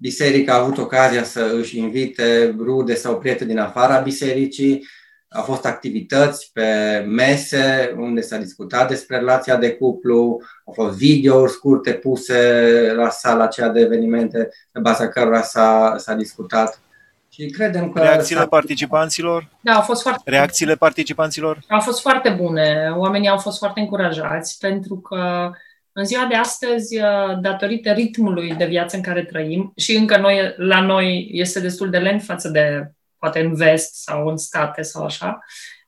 biserică 0.00 0.52
au 0.52 0.62
avut 0.62 0.78
ocazia 0.78 1.24
să 1.24 1.52
își 1.58 1.78
invite 1.78 2.54
rude 2.58 2.94
sau 2.94 3.18
prieteni 3.18 3.50
din 3.50 3.58
afara 3.58 3.98
bisericii. 3.98 4.86
Au 5.28 5.42
fost 5.42 5.66
activități 5.66 6.50
pe 6.52 6.98
mese 7.08 7.94
unde 7.96 8.20
s-a 8.20 8.36
discutat 8.36 8.88
despre 8.88 9.16
relația 9.16 9.56
de 9.56 9.72
cuplu, 9.72 10.40
au 10.66 10.72
fost 10.72 10.96
videouri 10.96 11.50
scurte 11.50 11.92
puse 11.92 12.92
la 12.96 13.08
sala 13.08 13.44
aceea 13.44 13.68
de 13.68 13.80
evenimente 13.80 14.48
pe 14.72 14.80
baza 14.80 15.08
cărora 15.08 15.42
s-a, 15.42 15.94
s-a 15.98 16.14
discutat. 16.14 16.82
Și 17.28 17.46
credem 17.46 17.92
că 17.92 18.00
Reacțiile 18.00 18.46
participanților? 18.46 19.48
Da, 19.60 19.72
au 19.72 19.82
fost 19.82 20.02
foarte 20.02 20.30
Reacțiile 20.30 20.74
participanților? 20.74 21.58
Au 21.68 21.80
fost 21.80 22.00
foarte 22.00 22.28
bune. 22.28 22.92
Oamenii 22.96 23.28
au 23.28 23.38
fost 23.38 23.58
foarte 23.58 23.80
încurajați 23.80 24.58
pentru 24.58 24.96
că 24.96 25.50
în 25.92 26.04
ziua 26.04 26.26
de 26.26 26.34
astăzi, 26.34 26.96
uh, 26.96 27.40
datorită 27.40 27.92
ritmului 27.92 28.54
de 28.54 28.66
viață 28.66 28.96
în 28.96 29.02
care 29.02 29.24
trăim, 29.24 29.72
și 29.76 29.96
încă 29.96 30.16
noi, 30.16 30.54
la 30.56 30.80
noi 30.80 31.28
este 31.32 31.60
destul 31.60 31.90
de 31.90 31.98
lent 31.98 32.22
față 32.22 32.48
de 32.48 32.90
poate 33.18 33.40
în 33.40 33.54
vest 33.54 33.94
sau 33.94 34.26
în 34.26 34.36
state 34.36 34.82
sau 34.82 35.04
așa, 35.04 35.38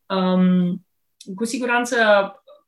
um, 0.07 0.87
cu 1.35 1.45
siguranță 1.45 1.97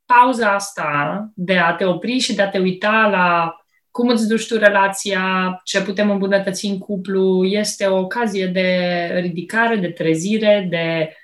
pauza 0.05 0.55
asta 0.55 1.31
de 1.35 1.59
a 1.59 1.75
te 1.75 1.85
opri 1.85 2.19
și 2.19 2.35
de 2.35 2.43
a 2.43 2.49
te 2.49 2.59
uita 2.59 3.09
la 3.11 3.57
cum 3.91 4.09
îți 4.09 4.29
duci 4.29 4.47
tu 4.47 4.59
relația, 4.59 5.61
ce 5.65 5.83
putem 5.83 6.11
îmbunătăți 6.11 6.67
în 6.67 6.79
cuplu, 6.79 7.45
este 7.45 7.87
o 7.87 7.99
ocazie 7.99 8.47
de 8.47 9.09
ridicare, 9.21 9.77
de 9.77 9.89
trezire, 9.89 10.67
de 10.71 11.17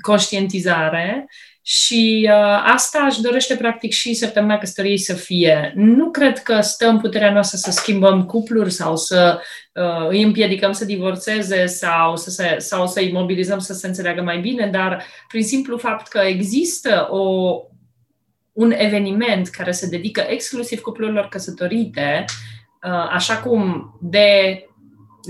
conștientizare 0.00 1.26
și 1.64 2.28
uh, 2.30 2.62
asta 2.74 3.06
își 3.08 3.20
dorește 3.20 3.56
practic 3.56 3.92
și 3.92 4.14
săptămâna 4.14 4.58
căsătoriei 4.58 4.98
să 4.98 5.14
fie. 5.14 5.72
Nu 5.76 6.10
cred 6.10 6.38
că 6.38 6.60
stă 6.60 6.88
în 6.88 7.00
puterea 7.00 7.32
noastră 7.32 7.58
să 7.58 7.70
schimbăm 7.70 8.24
cupluri 8.24 8.70
sau 8.70 8.96
să 8.96 9.40
uh, 9.72 10.08
îi 10.08 10.22
împiedicăm 10.22 10.72
să 10.72 10.84
divorțeze 10.84 11.66
sau 11.66 12.16
să 12.16 12.30
se, 12.30 12.54
sau 12.58 12.86
să 12.86 13.00
îi 13.00 13.12
mobilizăm 13.12 13.58
să 13.58 13.72
se 13.72 13.86
înțeleagă 13.86 14.22
mai 14.22 14.38
bine, 14.38 14.66
dar 14.66 15.04
prin 15.28 15.42
simplu 15.42 15.76
fapt 15.76 16.08
că 16.08 16.18
există 16.18 17.08
o, 17.10 17.54
un 18.52 18.72
eveniment 18.76 19.48
care 19.48 19.70
se 19.70 19.88
dedică 19.88 20.24
exclusiv 20.28 20.80
cuplurilor 20.80 21.28
căsătorite, 21.28 22.24
uh, 22.82 23.08
așa 23.10 23.36
cum 23.36 23.90
de 24.00 24.58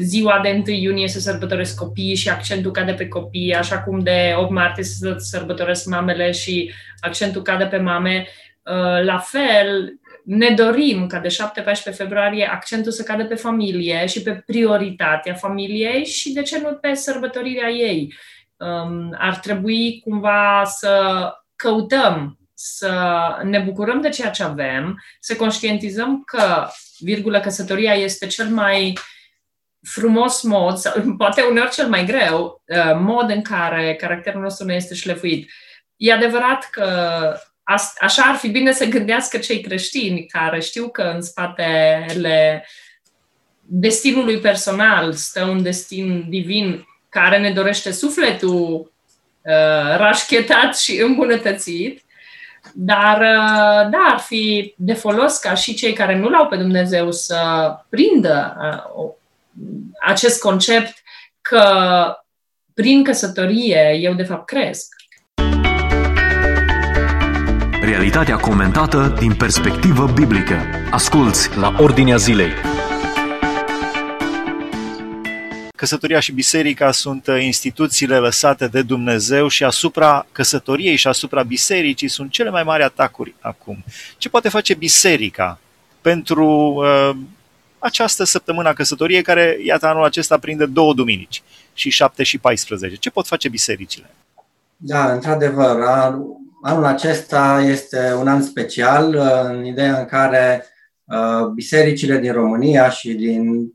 ziua 0.00 0.40
de 0.42 0.62
1 0.66 0.76
iunie 0.76 1.08
se 1.08 1.20
sărbătoresc 1.20 1.76
copiii 1.76 2.14
și 2.14 2.28
accentul 2.28 2.70
cade 2.70 2.92
pe 2.92 3.08
copii, 3.08 3.54
așa 3.54 3.82
cum 3.82 3.98
de 3.98 4.34
8 4.36 4.50
martie 4.50 4.82
se 4.82 5.14
sărbătoresc 5.18 5.86
mamele 5.86 6.30
și 6.30 6.72
accentul 7.00 7.42
cade 7.42 7.64
pe 7.64 7.76
mame. 7.76 8.26
Uh, 8.62 9.04
la 9.04 9.18
fel, 9.18 10.00
ne 10.24 10.50
dorim 10.50 11.06
ca 11.06 11.18
de 11.18 11.28
7-14 11.28 11.94
februarie 11.94 12.50
accentul 12.52 12.92
să 12.92 13.02
cadă 13.02 13.24
pe 13.24 13.34
familie 13.34 14.06
și 14.06 14.22
pe 14.22 14.42
prioritatea 14.46 15.34
familiei 15.34 16.04
și 16.04 16.32
de 16.32 16.42
ce 16.42 16.60
nu 16.60 16.72
pe 16.72 16.94
sărbătorirea 16.94 17.70
ei. 17.70 18.14
Um, 18.56 19.14
ar 19.18 19.36
trebui 19.36 20.00
cumva 20.00 20.62
să 20.64 21.24
căutăm 21.56 22.36
să 22.54 22.92
ne 23.42 23.58
bucurăm 23.58 24.00
de 24.00 24.08
ceea 24.08 24.30
ce 24.30 24.42
avem, 24.42 25.02
să 25.20 25.36
conștientizăm 25.36 26.22
că, 26.26 26.66
virgulă, 26.98 27.40
căsătoria 27.40 27.92
este 27.92 28.26
cel 28.26 28.48
mai 28.48 28.88
uh, 28.88 29.02
frumos 29.82 30.42
mod, 30.42 30.76
sau 30.76 30.92
poate 31.18 31.42
uneori 31.42 31.70
cel 31.70 31.88
mai 31.88 32.04
greu, 32.04 32.62
uh, 32.66 32.94
mod 32.94 33.30
în 33.30 33.42
care 33.42 33.94
caracterul 33.94 34.40
nostru 34.40 34.66
nu 34.66 34.72
este 34.72 34.94
șlefuit. 34.94 35.50
E 35.96 36.12
adevărat 36.12 36.68
că 36.70 36.86
așa 37.98 38.22
ar 38.22 38.36
fi 38.36 38.48
bine 38.48 38.72
să 38.72 38.84
gândească 38.84 39.38
cei 39.38 39.60
creștini 39.60 40.26
care 40.26 40.60
știu 40.60 40.88
că 40.88 41.02
în 41.02 41.22
spatele 41.22 42.66
destinului 43.60 44.38
personal 44.38 45.12
stă 45.12 45.44
un 45.44 45.62
destin 45.62 46.24
divin 46.28 46.86
care 47.08 47.38
ne 47.38 47.50
dorește 47.50 47.90
sufletul 47.90 48.92
uh, 49.42 49.96
rașchetat 49.96 50.78
și 50.78 51.00
îmbunătățit, 51.00 52.02
dar 52.74 53.20
uh, 53.20 53.90
da, 53.90 54.08
ar 54.12 54.18
fi 54.18 54.74
de 54.76 54.92
folos 54.92 55.38
ca 55.38 55.54
și 55.54 55.74
cei 55.74 55.92
care 55.92 56.18
nu 56.18 56.28
l-au 56.28 56.46
pe 56.46 56.56
Dumnezeu 56.56 57.10
să 57.10 57.72
prindă 57.88 58.56
uh, 58.96 59.10
acest 60.00 60.40
concept 60.40 60.94
că 61.40 61.64
prin 62.74 63.04
căsătorie 63.04 63.98
eu 64.00 64.14
de 64.14 64.22
fapt 64.22 64.46
cresc. 64.46 64.94
Realitatea 67.82 68.36
comentată 68.36 69.14
din 69.18 69.34
perspectivă 69.34 70.06
biblică. 70.14 70.56
Asculți 70.90 71.58
la 71.58 71.74
Ordinea 71.78 72.16
Zilei. 72.16 72.52
căsătoria 75.82 76.20
și 76.20 76.32
biserica 76.32 76.92
sunt 76.92 77.26
instituțiile 77.40 78.18
lăsate 78.18 78.68
de 78.68 78.82
Dumnezeu 78.82 79.48
și 79.48 79.64
asupra 79.64 80.26
căsătoriei 80.32 80.96
și 80.96 81.08
asupra 81.08 81.42
bisericii 81.42 82.08
sunt 82.08 82.30
cele 82.30 82.50
mai 82.50 82.62
mari 82.62 82.82
atacuri 82.82 83.34
acum. 83.40 83.84
Ce 84.18 84.28
poate 84.28 84.48
face 84.48 84.74
biserica 84.74 85.58
pentru 86.00 86.46
uh, 86.46 87.16
această 87.82 88.24
săptămână 88.24 88.68
a 88.68 88.72
căsătoriei 88.72 89.22
care, 89.22 89.58
iată, 89.64 89.86
anul 89.86 90.04
acesta 90.04 90.38
prinde 90.38 90.66
două 90.66 90.94
duminici 90.94 91.42
și 91.72 91.90
7 91.90 92.22
și 92.22 92.38
14. 92.38 92.96
Ce 92.96 93.10
pot 93.10 93.26
face 93.26 93.48
bisericile? 93.48 94.10
Da, 94.76 95.12
într-adevăr, 95.12 95.80
anul 96.62 96.84
acesta 96.84 97.60
este 97.60 98.14
un 98.18 98.28
an 98.28 98.42
special 98.42 99.14
în 99.44 99.64
ideea 99.64 99.98
în 99.98 100.04
care 100.04 100.66
uh, 101.04 101.46
bisericile 101.46 102.18
din 102.18 102.32
România 102.32 102.90
și 102.90 103.12
din 103.12 103.72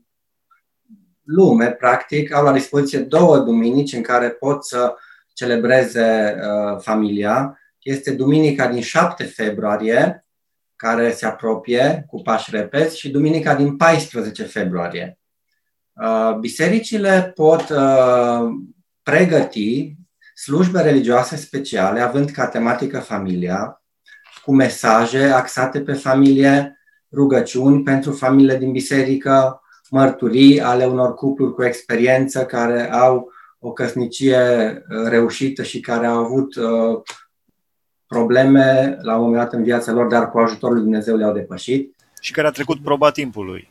lume, 1.24 1.70
practic, 1.70 2.34
au 2.34 2.44
la 2.44 2.52
dispoziție 2.52 2.98
două 2.98 3.38
duminici 3.38 3.92
în 3.92 4.02
care 4.02 4.28
pot 4.28 4.64
să 4.66 4.94
celebreze 5.34 6.36
uh, 6.36 6.80
familia. 6.80 7.58
Este 7.78 8.10
duminica 8.12 8.68
din 8.68 8.82
7 8.82 9.24
februarie, 9.24 10.27
care 10.78 11.12
se 11.12 11.26
apropie 11.26 12.04
cu 12.06 12.22
pași 12.22 12.50
repezi, 12.50 12.98
și 12.98 13.10
duminica 13.10 13.54
din 13.54 13.76
14 13.76 14.42
februarie. 14.42 15.18
Uh, 15.92 16.36
bisericile 16.40 17.32
pot 17.34 17.68
uh, 17.68 18.48
pregăti 19.02 19.96
slujbe 20.34 20.80
religioase 20.80 21.36
speciale, 21.36 22.00
având 22.00 22.30
ca 22.30 22.46
tematică 22.46 22.98
familia, 22.98 23.82
cu 24.44 24.54
mesaje 24.54 25.24
axate 25.24 25.80
pe 25.80 25.92
familie, 25.92 26.78
rugăciuni 27.12 27.82
pentru 27.82 28.12
familiile 28.12 28.56
din 28.56 28.72
biserică, 28.72 29.60
mărturii 29.90 30.60
ale 30.60 30.84
unor 30.84 31.14
cupluri 31.14 31.54
cu 31.54 31.64
experiență 31.64 32.44
care 32.44 32.92
au 32.92 33.32
o 33.58 33.72
căsnicie 33.72 34.38
uh, 34.88 35.08
reușită 35.08 35.62
și 35.62 35.80
care 35.80 36.06
au 36.06 36.24
avut 36.24 36.54
uh, 36.54 37.00
probleme 38.08 38.98
la 39.02 39.16
un 39.16 39.22
moment 39.22 39.42
dat 39.42 39.52
în 39.52 39.62
viața 39.62 39.92
lor, 39.92 40.06
dar 40.06 40.30
cu 40.30 40.38
ajutorul 40.38 40.74
lui 40.74 40.84
Dumnezeu 40.84 41.16
le-au 41.16 41.32
depășit. 41.32 41.94
Și 42.20 42.32
care 42.32 42.46
a 42.46 42.50
trecut 42.50 42.82
proba 42.82 43.10
timpului. 43.10 43.68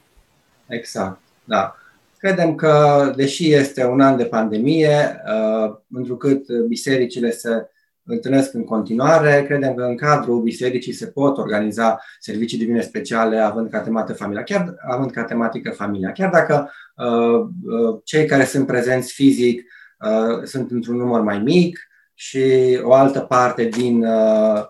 Exact, 0.67 1.19
da. 1.43 1.75
Credem 2.17 2.55
că, 2.55 3.13
deși 3.15 3.53
este 3.53 3.85
un 3.85 4.01
an 4.01 4.17
de 4.17 4.25
pandemie, 4.25 5.21
uh, 5.25 5.75
întrucât 5.89 6.51
bisericile 6.51 7.31
se 7.31 7.69
întâlnesc 8.07 8.53
în 8.53 8.63
continuare, 8.63 9.43
credem 9.47 9.73
că 9.73 9.83
în 9.83 9.95
cadrul 9.95 10.41
bisericii 10.41 10.93
se 10.93 11.07
pot 11.07 11.37
organiza 11.37 11.99
servicii 12.19 12.57
divine 12.57 12.81
speciale 12.81 13.37
având 13.37 13.69
ca 13.69 13.79
tematică 13.79 14.17
familia, 14.17 14.43
chiar 14.43 14.75
având 14.87 15.11
ca 15.11 15.23
tematică 15.23 15.71
familia. 15.71 16.11
Chiar 16.11 16.29
dacă 16.29 16.71
uh, 16.95 17.47
uh, 17.63 17.99
cei 18.03 18.25
care 18.25 18.45
sunt 18.45 18.67
prezenți 18.67 19.13
fizic 19.13 19.63
uh, 19.99 20.43
sunt 20.43 20.71
într-un 20.71 20.95
număr 20.95 21.21
mai 21.21 21.39
mic 21.39 21.87
și 22.19 22.79
o 22.83 22.93
altă 22.93 23.19
parte 23.19 23.63
din 23.63 24.05
uh, 24.05 24.65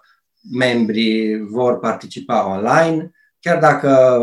membrii 0.51 1.41
vor 1.49 1.79
participa 1.79 2.49
online, 2.49 3.11
chiar 3.39 3.59
dacă 3.59 4.21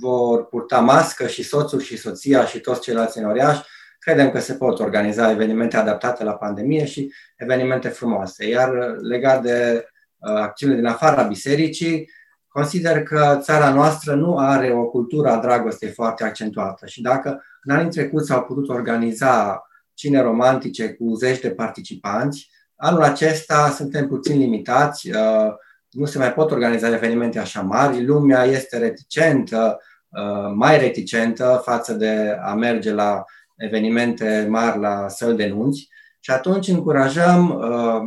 vor 0.00 0.46
purta 0.46 0.80
mască 0.80 1.26
și 1.26 1.42
soțul 1.42 1.80
și 1.80 1.96
soția 1.96 2.44
și 2.44 2.60
toți 2.60 2.80
ceilalți 2.80 3.18
în 3.18 3.24
oriaș, 3.24 3.58
credem 3.98 4.30
că 4.30 4.40
se 4.40 4.54
pot 4.54 4.78
organiza 4.78 5.30
evenimente 5.30 5.76
adaptate 5.76 6.24
la 6.24 6.32
pandemie 6.32 6.84
și 6.84 7.12
evenimente 7.36 7.88
frumoase. 7.88 8.48
Iar 8.48 8.70
legat 9.00 9.42
de 9.42 9.86
uh, 10.18 10.34
acțiunile 10.34 10.78
din 10.78 10.88
afara 10.88 11.22
bisericii, 11.22 12.10
consider 12.48 13.02
că 13.02 13.38
țara 13.40 13.72
noastră 13.72 14.14
nu 14.14 14.38
are 14.38 14.72
o 14.72 14.84
cultură 14.84 15.28
a 15.28 15.40
dragostei 15.40 15.90
foarte 15.90 16.24
accentuată 16.24 16.86
și 16.86 17.02
dacă 17.02 17.44
în 17.62 17.76
anii 17.76 17.90
trecuți 17.90 18.26
s-au 18.26 18.42
putut 18.42 18.68
organiza 18.68 19.62
cine 19.98 20.20
romantice 20.20 20.92
cu 20.92 21.14
zeci 21.14 21.40
de 21.40 21.50
participanți, 21.50 22.50
anul 22.76 23.02
acesta 23.02 23.70
suntem 23.70 24.08
puțin 24.08 24.38
limitați, 24.38 25.10
uh, 25.10 25.52
nu 25.90 26.04
se 26.04 26.18
mai 26.18 26.32
pot 26.32 26.50
organiza 26.50 26.94
evenimente 26.94 27.38
așa 27.38 27.60
mari, 27.60 28.04
lumea 28.04 28.44
este 28.44 28.78
reticentă, 28.78 29.80
uh, 30.08 30.52
mai 30.54 30.78
reticentă 30.78 31.60
față 31.64 31.92
de 31.92 32.38
a 32.42 32.54
merge 32.54 32.92
la 32.92 33.24
evenimente 33.56 34.46
mari 34.50 34.80
la 34.80 35.08
săl 35.08 35.36
de 35.36 35.46
nunți. 35.46 35.88
Și 36.20 36.30
atunci 36.30 36.68
încurajăm 36.68 37.48
uh, 37.50 38.00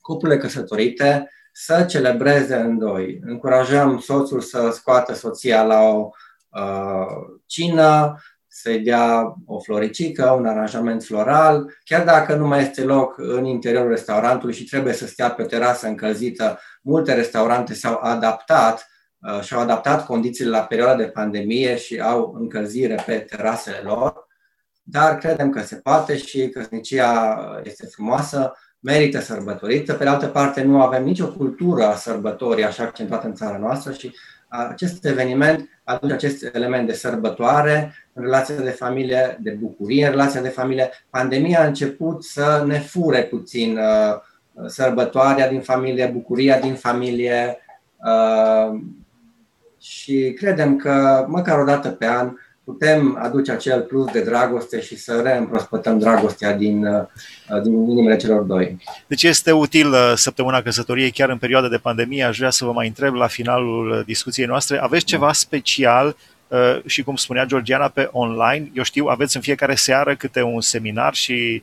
cuplurile 0.00 0.40
căsătorite 0.40 1.30
să 1.52 1.84
celebreze 1.88 2.56
în 2.56 2.78
doi. 2.78 3.20
Încurajăm 3.22 3.98
soțul 3.98 4.40
să 4.40 4.70
scoată 4.72 5.14
soția 5.14 5.62
la 5.62 5.80
o 5.80 6.10
uh, 6.48 7.40
cină, 7.46 8.18
să-i 8.60 8.78
dea 8.78 9.34
o 9.46 9.60
floricică, 9.60 10.30
un 10.30 10.46
aranjament 10.46 11.02
floral, 11.04 11.72
chiar 11.84 12.04
dacă 12.04 12.34
nu 12.34 12.46
mai 12.46 12.62
este 12.62 12.82
loc 12.82 13.14
în 13.18 13.44
interiorul 13.44 13.90
restaurantului 13.90 14.54
și 14.54 14.64
trebuie 14.64 14.92
să 14.92 15.06
stea 15.06 15.30
pe 15.30 15.42
o 15.42 15.46
terasă 15.46 15.86
încălzită, 15.86 16.58
multe 16.82 17.14
restaurante 17.14 17.74
s-au 17.74 17.98
adaptat 18.02 18.88
uh, 19.18 19.40
și-au 19.40 19.60
adaptat 19.60 20.06
condițiile 20.06 20.50
la 20.50 20.62
perioada 20.62 20.96
de 20.96 21.08
pandemie 21.08 21.76
și 21.76 22.00
au 22.00 22.34
încălzire 22.38 23.02
pe 23.06 23.18
terasele 23.18 23.80
lor 23.82 24.26
dar 24.90 25.18
credem 25.18 25.50
că 25.50 25.60
se 25.60 25.76
poate 25.76 26.16
și 26.16 26.48
căsnicia 26.48 27.36
este 27.64 27.86
frumoasă, 27.86 28.52
merită 28.80 29.20
sărbătorită. 29.20 29.94
Pe 29.94 30.04
de 30.04 30.10
altă 30.10 30.26
parte, 30.26 30.62
nu 30.62 30.82
avem 30.82 31.04
nicio 31.04 31.32
cultură 31.32 31.84
a 31.84 31.94
sărbătorii 31.94 32.64
așa 32.64 32.82
accentuată 32.82 33.26
în 33.26 33.34
țara 33.34 33.58
noastră 33.58 33.92
și 33.92 34.14
acest 34.48 35.04
eveniment 35.04 35.68
aduce 35.84 36.12
acest 36.12 36.54
element 36.54 36.86
de 36.86 36.92
sărbătoare 36.92 37.94
în 38.12 38.22
relația 38.22 38.54
de 38.54 38.70
familie, 38.70 39.38
de 39.40 39.50
bucurie 39.50 40.04
în 40.04 40.10
relația 40.10 40.40
de 40.40 40.48
familie. 40.48 40.90
Pandemia 41.10 41.60
a 41.60 41.66
început 41.66 42.24
să 42.24 42.64
ne 42.66 42.78
fure 42.78 43.22
puțin 43.22 43.78
uh, 43.78 44.66
sărbătoarea 44.66 45.48
din 45.48 45.60
familie, 45.60 46.06
bucuria 46.06 46.60
din 46.60 46.74
familie 46.74 47.58
uh, 47.96 48.80
și 49.80 50.32
credem 50.36 50.76
că 50.76 51.24
măcar 51.28 51.58
o 51.58 51.64
dată 51.64 51.88
pe 51.88 52.06
an 52.06 52.32
putem 52.68 53.18
aduce 53.22 53.52
acel 53.52 53.80
plus 53.80 54.12
de 54.12 54.20
dragoste 54.20 54.80
și 54.80 54.96
să 54.96 55.20
reîmprospătăm 55.20 55.98
dragostea 55.98 56.52
din, 56.52 56.86
uh, 56.86 57.62
din 57.62 57.72
inimile 57.72 58.16
celor 58.16 58.42
doi. 58.42 58.76
Deci 59.06 59.22
este 59.22 59.52
util 59.52 59.88
uh, 59.88 60.12
săptămâna 60.14 60.62
căsătoriei, 60.62 61.10
chiar 61.10 61.28
în 61.28 61.38
perioada 61.38 61.68
de 61.68 61.76
pandemie. 61.76 62.24
Aș 62.24 62.38
vrea 62.38 62.50
să 62.50 62.64
vă 62.64 62.72
mai 62.72 62.86
întreb 62.86 63.14
la 63.14 63.26
finalul 63.26 63.90
uh, 63.90 64.04
discuției 64.04 64.46
noastre, 64.46 64.78
aveți 64.78 65.04
da. 65.04 65.10
ceva 65.10 65.32
special 65.32 66.16
și 66.86 67.02
cum 67.02 67.16
spunea 67.16 67.44
Georgiana 67.44 67.88
pe 67.88 68.08
online, 68.12 68.70
eu 68.74 68.82
știu, 68.82 69.06
aveți 69.06 69.36
în 69.36 69.42
fiecare 69.42 69.74
seară 69.74 70.14
câte 70.14 70.42
un 70.42 70.60
seminar 70.60 71.14
și 71.14 71.62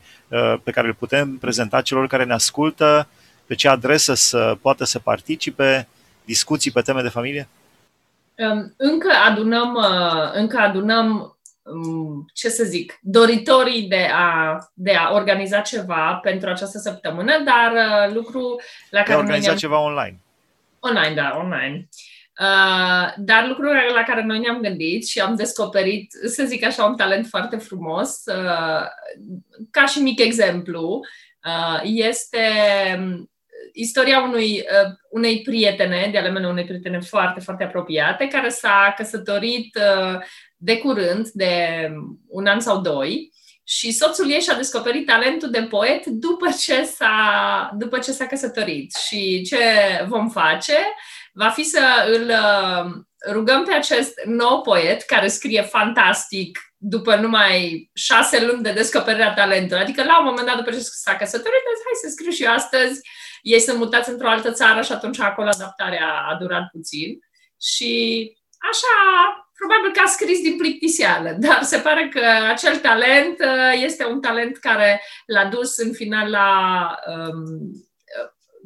pe 0.63 0.71
care 0.71 0.87
îl 0.87 0.93
putem 0.93 1.37
prezenta 1.37 1.81
celor 1.81 2.07
care 2.07 2.23
ne 2.23 2.33
ascultă, 2.33 3.07
pe 3.45 3.55
ce 3.55 3.67
adresă 3.67 4.13
să 4.13 4.57
poată 4.61 4.83
să 4.83 4.99
participe, 4.99 5.87
discuții 6.25 6.71
pe 6.71 6.81
teme 6.81 7.01
de 7.01 7.09
familie? 7.09 7.47
Încă 8.77 9.11
adunăm, 9.27 9.73
uh, 9.73 10.31
încă 10.33 10.57
adunăm 10.57 11.37
um, 11.61 12.25
ce 12.33 12.49
să 12.49 12.63
zic, 12.63 12.99
doritorii 13.01 13.87
de 13.87 14.09
a, 14.13 14.57
de 14.73 14.95
a 14.95 15.13
organiza 15.13 15.59
ceva 15.59 16.19
pentru 16.23 16.49
această 16.49 16.77
săptămână, 16.77 17.43
dar 17.43 17.71
uh, 17.71 18.13
lucru 18.13 18.61
la 18.89 18.99
care. 18.99 19.09
De 19.09 19.15
a 19.15 19.17
organiza 19.17 19.51
ne 19.51 19.57
ceva 19.57 19.79
online. 19.79 20.19
Online, 20.79 21.13
da, 21.13 21.35
online. 21.37 21.89
Uh, 22.39 23.13
dar 23.17 23.47
lucrul 23.47 23.75
la 23.93 24.03
care 24.03 24.23
noi 24.23 24.39
ne-am 24.39 24.61
gândit 24.61 25.07
și 25.07 25.19
am 25.19 25.35
descoperit, 25.35 26.11
să 26.25 26.43
zic 26.43 26.63
așa, 26.63 26.83
un 26.83 26.95
talent 26.95 27.27
foarte 27.27 27.57
frumos, 27.57 28.23
uh, 28.25 28.85
ca 29.71 29.85
și 29.85 30.01
mic 30.01 30.19
exemplu, 30.19 30.99
uh, 31.45 31.79
este 31.83 32.39
istoria 33.75 34.21
unui, 34.21 34.51
uh, 34.51 34.91
unei 35.09 35.41
prietene, 35.41 36.09
de 36.11 36.17
ale 36.17 36.29
mele, 36.29 36.47
unei 36.47 36.65
prietene 36.65 36.99
foarte, 36.99 37.39
foarte 37.39 37.63
apropiate, 37.63 38.27
care 38.27 38.49
s-a 38.49 38.93
căsătorit 38.97 39.75
uh, 39.75 40.19
de 40.57 40.77
curând, 40.77 41.27
de 41.29 41.89
un 42.27 42.45
an 42.45 42.59
sau 42.59 42.81
doi, 42.81 43.33
și 43.67 43.91
soțul 43.91 44.31
ei 44.31 44.39
și-a 44.41 44.55
descoperit 44.55 45.05
talentul 45.05 45.49
de 45.49 45.61
poet 45.61 46.05
după 46.05 46.47
ce 46.59 46.83
s-a, 46.83 47.71
după 47.77 47.99
ce 47.99 48.11
s-a 48.11 48.25
căsătorit. 48.25 48.95
Și 48.95 49.41
ce 49.41 49.59
vom 50.07 50.29
face 50.29 50.77
va 51.33 51.49
fi 51.49 51.63
să 51.63 51.81
îl 52.07 52.29
uh, 52.29 52.91
rugăm 53.31 53.63
pe 53.63 53.73
acest 53.73 54.13
nou 54.25 54.61
poet 54.61 55.01
care 55.01 55.27
scrie 55.27 55.61
fantastic 55.61 56.59
după 56.77 57.15
numai 57.15 57.89
șase 57.93 58.45
luni 58.45 58.63
de 58.63 58.71
descoperirea 58.71 59.33
talentului. 59.33 59.83
Adică 59.83 60.03
la 60.03 60.19
un 60.19 60.25
moment 60.25 60.47
dat 60.47 60.55
după 60.57 60.71
ce 60.71 60.79
s-a 60.79 61.15
căsătorit, 61.15 61.61
hai 61.85 62.01
să 62.01 62.09
scriu 62.09 62.31
și 62.31 62.43
eu 62.43 62.51
astăzi 62.51 63.01
ei 63.45 63.59
sunt 63.59 63.77
mutați 63.77 64.09
într-o 64.09 64.29
altă 64.29 64.51
țară 64.51 64.81
și 64.81 64.91
atunci 64.91 65.19
acolo 65.19 65.47
adaptarea 65.47 66.07
a 66.29 66.37
durat 66.39 66.69
puțin. 66.71 67.19
Și 67.61 67.93
așa, 68.71 68.95
probabil 69.57 69.91
că 69.91 70.01
a 70.05 70.09
scris 70.09 70.41
din 70.41 70.57
plictiseală, 70.57 71.35
dar 71.45 71.59
se 71.61 71.77
pare 71.77 72.09
că 72.09 72.21
acel 72.49 72.77
talent 72.77 73.39
uh, 73.39 73.81
este 73.83 74.05
un 74.05 74.21
talent 74.21 74.57
care 74.57 75.01
l-a 75.25 75.45
dus 75.45 75.77
în 75.77 75.93
final 75.93 76.29
la 76.29 76.49
um, 77.07 77.71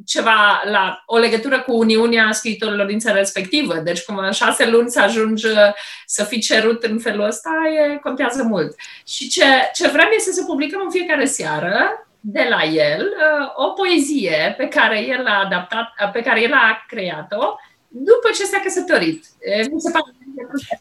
ceva 0.06 0.62
la 0.64 1.02
o 1.06 1.16
legătură 1.16 1.60
cu 1.60 1.76
Uniunea 1.76 2.32
Scriitorilor 2.32 2.86
din 2.86 2.98
țara 2.98 3.18
respectivă. 3.18 3.74
Deci, 3.74 4.02
cum 4.02 4.16
în 4.16 4.30
șase 4.32 4.66
luni 4.66 4.90
să 4.90 5.00
ajungi 5.00 5.46
uh, 5.46 5.72
să 6.06 6.24
fii 6.24 6.40
cerut 6.40 6.82
în 6.82 6.98
felul 6.98 7.26
ăsta, 7.26 7.50
e, 7.92 7.96
contează 7.96 8.42
mult. 8.42 8.74
Și 9.06 9.28
ce, 9.28 9.44
ce 9.74 9.88
vrem 9.88 10.08
este 10.14 10.32
să 10.32 10.44
publicăm 10.44 10.80
în 10.84 10.90
fiecare 10.90 11.24
seară 11.24 12.04
de 12.20 12.46
la 12.50 12.64
el 12.64 13.00
uh, 13.00 13.66
o 13.66 13.70
poezie 13.70 14.54
pe 14.56 14.66
care 14.66 15.06
el 15.06 15.26
a 15.26 15.42
adaptat, 15.44 15.92
uh, 16.04 16.10
pe 16.12 16.20
care 16.20 16.42
el 16.42 16.52
a 16.52 16.84
creat-o 16.88 17.56
după 17.88 18.28
ce 18.34 18.44
s-a 18.44 18.60
căsătorit. 18.62 19.24
Mi 19.72 19.80
se 19.80 19.90
pare 19.90 20.04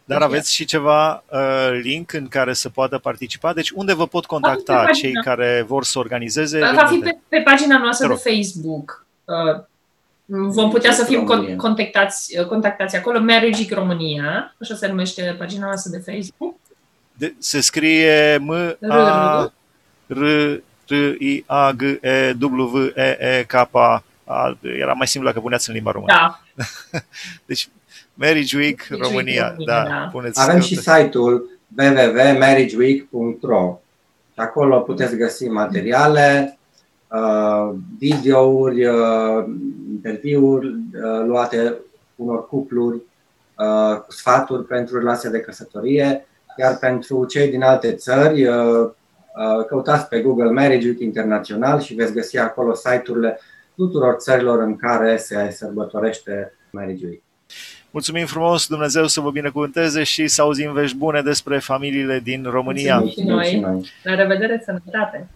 Dar 0.05 0.21
aveți 0.21 0.53
și 0.53 0.65
ceva 0.65 1.23
uh, 1.31 1.79
link 1.81 2.13
în 2.13 2.27
care 2.27 2.53
să 2.53 2.69
poată 2.69 2.97
participa? 2.97 3.53
Deci 3.53 3.69
unde 3.69 3.93
vă 3.93 4.07
pot 4.07 4.25
contacta 4.25 4.85
cei 4.93 5.13
care 5.13 5.63
vor 5.67 5.83
să 5.83 5.99
organizeze? 5.99 6.59
Va 6.59 6.85
fi 6.85 6.97
pe, 6.97 7.17
pe 7.27 7.41
pagina 7.41 7.77
noastră 7.77 8.07
de 8.07 8.29
Facebook. 8.29 9.05
Uh, 9.25 9.63
vom 10.25 10.69
putea 10.69 10.91
să 10.91 11.03
fim 11.03 11.23
contactați, 11.57 12.45
contactați 12.47 12.95
acolo, 12.95 13.19
Marriage 13.19 13.73
România, 13.73 14.55
așa 14.61 14.75
se 14.75 14.87
numește 14.87 15.35
pagina 15.37 15.65
noastră 15.65 15.97
de 15.97 16.11
Facebook. 16.11 16.55
De, 17.13 17.35
se 17.37 17.61
scrie 17.61 18.37
M 18.37 18.77
A 18.89 19.51
R 20.07 20.17
T 20.17 20.68
I 21.19 21.43
A 21.45 21.71
G 21.71 21.81
E 22.01 22.35
W 22.39 22.91
E 22.95 23.17
E 23.19 23.43
K 23.47 23.53
A, 23.71 24.03
era 24.61 24.93
mai 24.93 25.07
simplu 25.07 25.29
dacă 25.29 25.41
puneați 25.41 25.69
în 25.69 25.75
limba 25.75 25.91
română. 25.91 26.13
Da. 26.13 26.39
deci 27.45 27.69
Marriage 28.13 28.57
Week 28.57 28.87
Marriage 28.89 29.09
România, 29.09 29.53
Week, 29.57 29.67
da, 29.67 29.83
da. 29.83 30.09
Puneți 30.11 30.41
Avem 30.41 30.59
și 30.59 30.75
site-ul 30.75 31.59
www.marriageweek.ro 31.77 33.79
și 34.33 34.39
acolo 34.39 34.79
puteți 34.79 35.15
găsi 35.15 35.47
materiale, 35.47 36.57
uh, 37.07 37.73
videouri, 37.97 38.85
uh, 38.85 39.45
interviuri 39.91 40.67
uh, 40.67 41.25
luate 41.25 41.75
unor 42.15 42.47
cupluri, 42.47 43.01
cu 44.05 44.11
sfaturi 44.11 44.65
pentru 44.65 44.97
relația 44.97 45.29
de 45.29 45.39
căsătorie, 45.39 46.27
iar 46.57 46.77
pentru 46.77 47.25
cei 47.25 47.49
din 47.49 47.63
alte 47.63 47.93
țări, 47.93 48.47
căutați 49.67 50.07
pe 50.07 50.21
Google 50.21 50.51
Marriage 50.51 50.87
Week 50.87 50.99
Internațional 50.99 51.79
și 51.79 51.93
veți 51.93 52.13
găsi 52.13 52.37
acolo 52.37 52.73
site-urile 52.73 53.39
tuturor 53.75 54.15
țărilor 54.17 54.61
în 54.61 54.75
care 54.75 55.17
se 55.17 55.49
sărbătorește 55.51 56.53
Marriage 56.71 57.05
Week. 57.05 57.21
Mulțumim 57.91 58.25
frumos, 58.25 58.67
Dumnezeu 58.67 59.07
să 59.07 59.21
vă 59.21 59.31
binecuvânteze 59.31 60.03
și 60.03 60.27
să 60.27 60.41
auzim 60.41 60.73
vești 60.73 60.97
bune 60.97 61.21
despre 61.21 61.59
familiile 61.59 62.19
din 62.19 62.43
România. 62.43 62.99
Mulțumim 62.99 63.41
și 63.41 63.55
noi. 63.55 63.91
La 64.03 64.15
revedere, 64.15 64.61
sănătate! 64.65 65.27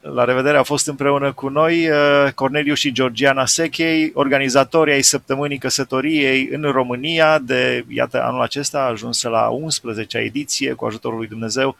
La 0.00 0.24
revedere, 0.24 0.56
a 0.56 0.62
fost 0.62 0.88
împreună 0.88 1.32
cu 1.32 1.48
noi 1.48 1.88
uh, 1.88 2.32
Corneliu 2.34 2.74
și 2.74 2.92
Georgiana 2.92 3.46
Sechei, 3.46 4.10
organizatorii 4.14 4.94
ai 4.94 5.02
săptămânii 5.02 5.58
căsătoriei 5.58 6.48
în 6.52 6.62
România 6.62 7.38
de, 7.38 7.84
iată, 7.88 8.22
anul 8.22 8.42
acesta 8.42 8.78
a 8.78 8.90
ajuns 8.90 9.22
la 9.22 9.48
11-a 9.68 10.18
ediție 10.18 10.72
cu 10.72 10.84
ajutorul 10.84 11.18
lui 11.18 11.26
Dumnezeu. 11.26 11.76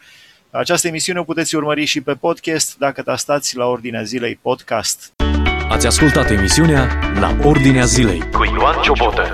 Această 0.52 0.86
emisiune 0.86 1.18
o 1.18 1.22
puteți 1.22 1.54
urmări 1.54 1.84
și 1.84 2.00
pe 2.00 2.12
podcast 2.12 2.78
dacă 2.78 3.02
tastați 3.02 3.56
la 3.56 3.66
Ordinea 3.66 4.02
Zilei 4.02 4.38
Podcast. 4.42 5.12
Ați 5.68 5.86
ascultat 5.86 6.30
emisiunea 6.30 6.88
La 7.20 7.36
Ordinea 7.42 7.84
Zilei 7.84 8.18
cu 8.32 8.44
Ioan 8.44 8.82
Ciobotă. 8.82 9.32